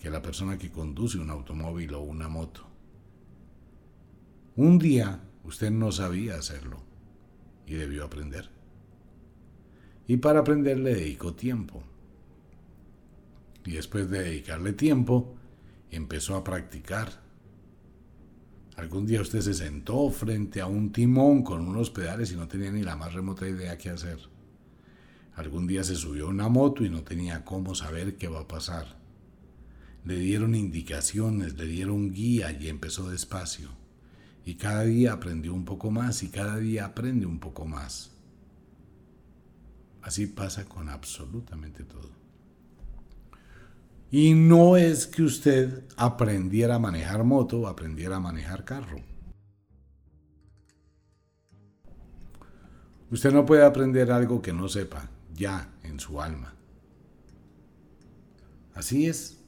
que 0.00 0.08
la 0.08 0.22
persona 0.22 0.56
que 0.56 0.72
conduce 0.72 1.18
un 1.18 1.28
automóvil 1.30 1.92
o 1.94 2.00
una 2.00 2.28
moto. 2.28 2.66
Un 4.56 4.78
día 4.78 5.20
usted 5.44 5.70
no 5.70 5.92
sabía 5.92 6.36
hacerlo 6.36 6.82
y 7.66 7.74
debió 7.74 8.04
aprender. 8.04 8.55
Y 10.06 10.18
para 10.18 10.40
aprender 10.40 10.78
le 10.78 10.94
dedicó 10.94 11.34
tiempo. 11.34 11.82
Y 13.64 13.72
después 13.72 14.08
de 14.08 14.22
dedicarle 14.22 14.72
tiempo, 14.72 15.34
empezó 15.90 16.36
a 16.36 16.44
practicar. 16.44 17.24
Algún 18.76 19.06
día 19.06 19.22
usted 19.22 19.40
se 19.40 19.54
sentó 19.54 20.10
frente 20.10 20.60
a 20.60 20.66
un 20.66 20.92
timón 20.92 21.42
con 21.42 21.66
unos 21.66 21.90
pedales 21.90 22.30
y 22.30 22.36
no 22.36 22.46
tenía 22.46 22.70
ni 22.70 22.82
la 22.82 22.94
más 22.94 23.14
remota 23.14 23.48
idea 23.48 23.78
qué 23.78 23.90
hacer. 23.90 24.18
Algún 25.34 25.66
día 25.66 25.82
se 25.82 25.96
subió 25.96 26.26
a 26.26 26.30
una 26.30 26.48
moto 26.48 26.84
y 26.84 26.90
no 26.90 27.02
tenía 27.02 27.44
cómo 27.44 27.74
saber 27.74 28.16
qué 28.16 28.28
va 28.28 28.40
a 28.40 28.48
pasar. 28.48 28.96
Le 30.04 30.18
dieron 30.18 30.54
indicaciones, 30.54 31.58
le 31.58 31.66
dieron 31.66 32.12
guía 32.12 32.52
y 32.52 32.68
empezó 32.68 33.10
despacio. 33.10 33.70
Y 34.44 34.54
cada 34.54 34.84
día 34.84 35.12
aprendió 35.12 35.52
un 35.52 35.64
poco 35.64 35.90
más 35.90 36.22
y 36.22 36.28
cada 36.28 36.58
día 36.58 36.84
aprende 36.84 37.26
un 37.26 37.40
poco 37.40 37.64
más. 37.66 38.15
Así 40.06 40.28
pasa 40.28 40.64
con 40.66 40.88
absolutamente 40.88 41.82
todo. 41.82 42.10
Y 44.08 44.34
no 44.34 44.76
es 44.76 45.08
que 45.08 45.24
usted 45.24 45.82
aprendiera 45.96 46.76
a 46.76 46.78
manejar 46.78 47.24
moto 47.24 47.66
aprendiera 47.66 48.14
a 48.14 48.20
manejar 48.20 48.64
carro. 48.64 49.00
Usted 53.10 53.32
no 53.32 53.44
puede 53.44 53.64
aprender 53.64 54.12
algo 54.12 54.40
que 54.40 54.52
no 54.52 54.68
sepa 54.68 55.10
ya 55.34 55.72
en 55.82 55.98
su 55.98 56.22
alma. 56.22 56.54
Así 58.74 59.08
es. 59.08 59.40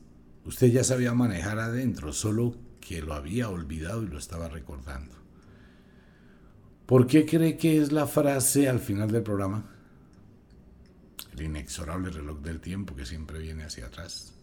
Usted 0.44 0.72
ya 0.72 0.82
sabía 0.82 1.14
manejar 1.14 1.60
adentro, 1.60 2.12
solo 2.12 2.56
que 2.80 3.00
lo 3.00 3.14
había 3.14 3.48
olvidado 3.48 4.02
y 4.02 4.08
lo 4.08 4.18
estaba 4.18 4.48
recordando. 4.48 5.14
¿Por 6.84 7.06
qué 7.06 7.24
cree 7.26 7.56
que 7.56 7.80
es 7.80 7.92
la 7.92 8.08
frase 8.08 8.68
al 8.68 8.80
final 8.80 9.12
del 9.12 9.22
programa? 9.22 9.77
El 11.38 11.44
inexorable 11.44 12.10
reloj 12.10 12.40
del 12.40 12.60
tiempo 12.60 12.96
que 12.96 13.06
siempre 13.06 13.38
viene 13.38 13.62
hacia 13.62 13.86
atrás. 13.86 14.34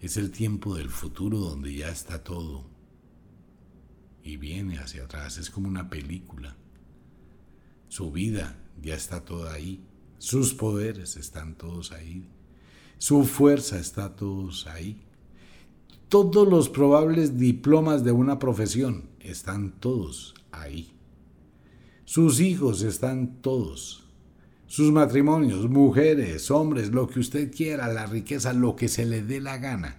Es 0.00 0.16
el 0.16 0.30
tiempo 0.30 0.74
del 0.74 0.88
futuro 0.88 1.36
donde 1.36 1.74
ya 1.74 1.90
está 1.90 2.24
todo. 2.24 2.64
Y 4.22 4.38
viene 4.38 4.78
hacia 4.78 5.04
atrás. 5.04 5.36
Es 5.36 5.50
como 5.50 5.68
una 5.68 5.90
película. 5.90 6.56
Su 7.88 8.10
vida 8.10 8.56
ya 8.80 8.94
está 8.94 9.22
toda 9.26 9.52
ahí. 9.52 9.84
Sus 10.16 10.54
poderes 10.54 11.18
están 11.18 11.56
todos 11.56 11.92
ahí. 11.92 12.26
Su 12.96 13.24
fuerza 13.24 13.78
está 13.78 14.16
todos 14.16 14.66
ahí. 14.68 15.02
Todos 16.08 16.48
los 16.48 16.70
probables 16.70 17.36
diplomas 17.36 18.02
de 18.02 18.12
una 18.12 18.38
profesión 18.38 19.10
están 19.20 19.72
todos 19.72 20.34
ahí. 20.52 20.94
Sus 22.06 22.40
hijos 22.40 22.80
están 22.80 23.42
todos. 23.42 24.05
Sus 24.66 24.90
matrimonios, 24.90 25.68
mujeres, 25.70 26.50
hombres, 26.50 26.90
lo 26.90 27.06
que 27.06 27.20
usted 27.20 27.54
quiera, 27.54 27.86
la 27.88 28.06
riqueza, 28.06 28.52
lo 28.52 28.74
que 28.74 28.88
se 28.88 29.06
le 29.06 29.22
dé 29.22 29.40
la 29.40 29.58
gana. 29.58 29.98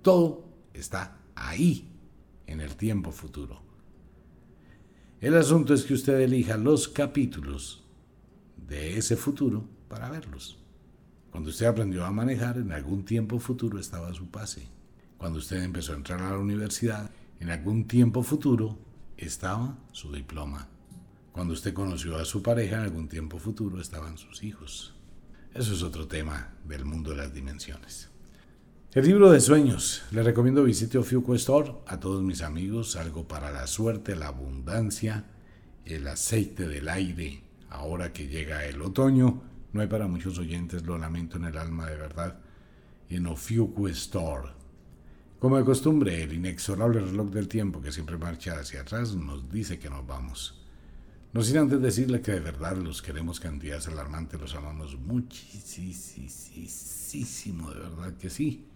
Todo 0.00 0.44
está 0.72 1.18
ahí, 1.34 1.90
en 2.46 2.60
el 2.60 2.76
tiempo 2.76 3.12
futuro. 3.12 3.60
El 5.20 5.36
asunto 5.36 5.74
es 5.74 5.84
que 5.84 5.94
usted 5.94 6.20
elija 6.20 6.56
los 6.56 6.88
capítulos 6.88 7.84
de 8.56 8.96
ese 8.96 9.16
futuro 9.16 9.64
para 9.88 10.10
verlos. 10.10 10.58
Cuando 11.30 11.50
usted 11.50 11.66
aprendió 11.66 12.04
a 12.04 12.10
manejar, 12.10 12.56
en 12.56 12.72
algún 12.72 13.04
tiempo 13.04 13.38
futuro 13.38 13.78
estaba 13.78 14.12
su 14.12 14.30
pase. 14.30 14.66
Cuando 15.18 15.38
usted 15.38 15.62
empezó 15.62 15.92
a 15.92 15.96
entrar 15.96 16.20
a 16.22 16.30
la 16.30 16.38
universidad, 16.38 17.10
en 17.40 17.50
algún 17.50 17.86
tiempo 17.86 18.22
futuro 18.22 18.78
estaba 19.16 19.78
su 19.92 20.12
diploma. 20.12 20.68
Cuando 21.32 21.54
usted 21.54 21.72
conoció 21.72 22.16
a 22.16 22.26
su 22.26 22.42
pareja, 22.42 22.76
en 22.76 22.82
algún 22.82 23.08
tiempo 23.08 23.38
futuro 23.38 23.80
estaban 23.80 24.18
sus 24.18 24.42
hijos. 24.42 24.94
Eso 25.54 25.72
es 25.72 25.82
otro 25.82 26.06
tema 26.06 26.54
del 26.66 26.84
mundo 26.84 27.10
de 27.10 27.16
las 27.16 27.32
dimensiones. 27.32 28.10
El 28.92 29.06
libro 29.06 29.30
de 29.30 29.40
sueños. 29.40 30.02
Le 30.10 30.22
recomiendo 30.22 30.62
visite 30.62 30.98
Ofiuco 30.98 31.34
Store 31.34 31.72
a 31.86 31.98
todos 31.98 32.22
mis 32.22 32.42
amigos. 32.42 32.96
Algo 32.96 33.26
para 33.26 33.50
la 33.50 33.66
suerte, 33.66 34.14
la 34.14 34.26
abundancia, 34.26 35.24
el 35.86 36.06
aceite 36.06 36.68
del 36.68 36.90
aire. 36.90 37.42
Ahora 37.70 38.12
que 38.12 38.28
llega 38.28 38.66
el 38.66 38.82
otoño, 38.82 39.42
no 39.72 39.80
hay 39.80 39.86
para 39.86 40.08
muchos 40.08 40.38
oyentes, 40.38 40.84
lo 40.84 40.98
lamento 40.98 41.38
en 41.38 41.46
el 41.46 41.56
alma 41.56 41.86
de 41.88 41.96
verdad, 41.96 42.38
en 43.08 43.26
Ofiuku 43.26 43.88
Store. 43.88 44.50
Como 45.38 45.56
de 45.56 45.64
costumbre, 45.64 46.22
el 46.22 46.34
inexorable 46.34 47.00
reloj 47.00 47.30
del 47.30 47.48
tiempo 47.48 47.80
que 47.80 47.90
siempre 47.90 48.18
marcha 48.18 48.58
hacia 48.60 48.82
atrás 48.82 49.14
nos 49.14 49.50
dice 49.50 49.78
que 49.78 49.88
nos 49.88 50.06
vamos. 50.06 50.61
No 51.32 51.42
sin 51.42 51.56
antes 51.56 51.80
decirle 51.80 52.20
que 52.20 52.32
de 52.32 52.40
verdad 52.40 52.76
los 52.76 53.00
queremos 53.00 53.40
cantidades 53.40 53.88
alarmantes, 53.88 54.38
los 54.38 54.54
amamos 54.54 54.98
muchísimo, 54.98 55.70
de 57.70 57.80
verdad 57.80 58.12
que 58.18 58.28
sí. 58.28 58.66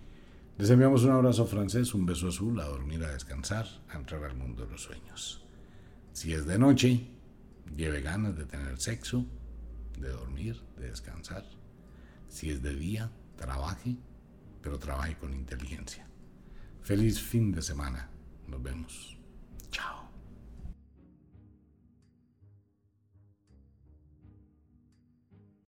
Les 0.57 0.71
enviamos 0.71 1.05
un 1.05 1.11
abrazo 1.11 1.45
francés, 1.45 1.93
un 1.93 2.07
beso 2.07 2.29
azul, 2.29 2.59
a 2.59 2.65
dormir, 2.65 3.05
a 3.05 3.13
descansar, 3.13 3.67
a 3.91 3.99
entrar 3.99 4.25
al 4.25 4.37
mundo 4.37 4.65
de 4.65 4.73
los 4.73 4.85
sueños. 4.85 5.45
Si 6.15 6.33
es 6.33 6.47
de 6.47 6.59
noche, 6.59 7.07
lleve 7.77 8.01
ganas 8.01 8.39
de 8.39 8.47
tener 8.47 8.81
sexo, 8.81 9.27
de 10.01 10.09
dormir, 10.09 10.59
de 10.79 10.89
descansar. 10.89 11.45
Si 12.31 12.49
es 12.49 12.63
de 12.63 12.75
día, 12.75 13.11
trabaje, 13.37 13.99
pero 14.63 14.79
trabaje 14.79 15.19
con 15.19 15.35
inteligencia. 15.35 16.07
Feliz 16.81 17.21
fin 17.21 17.53
de 17.53 17.61
semana. 17.61 18.09
Nos 18.49 18.63
vemos. 18.63 19.16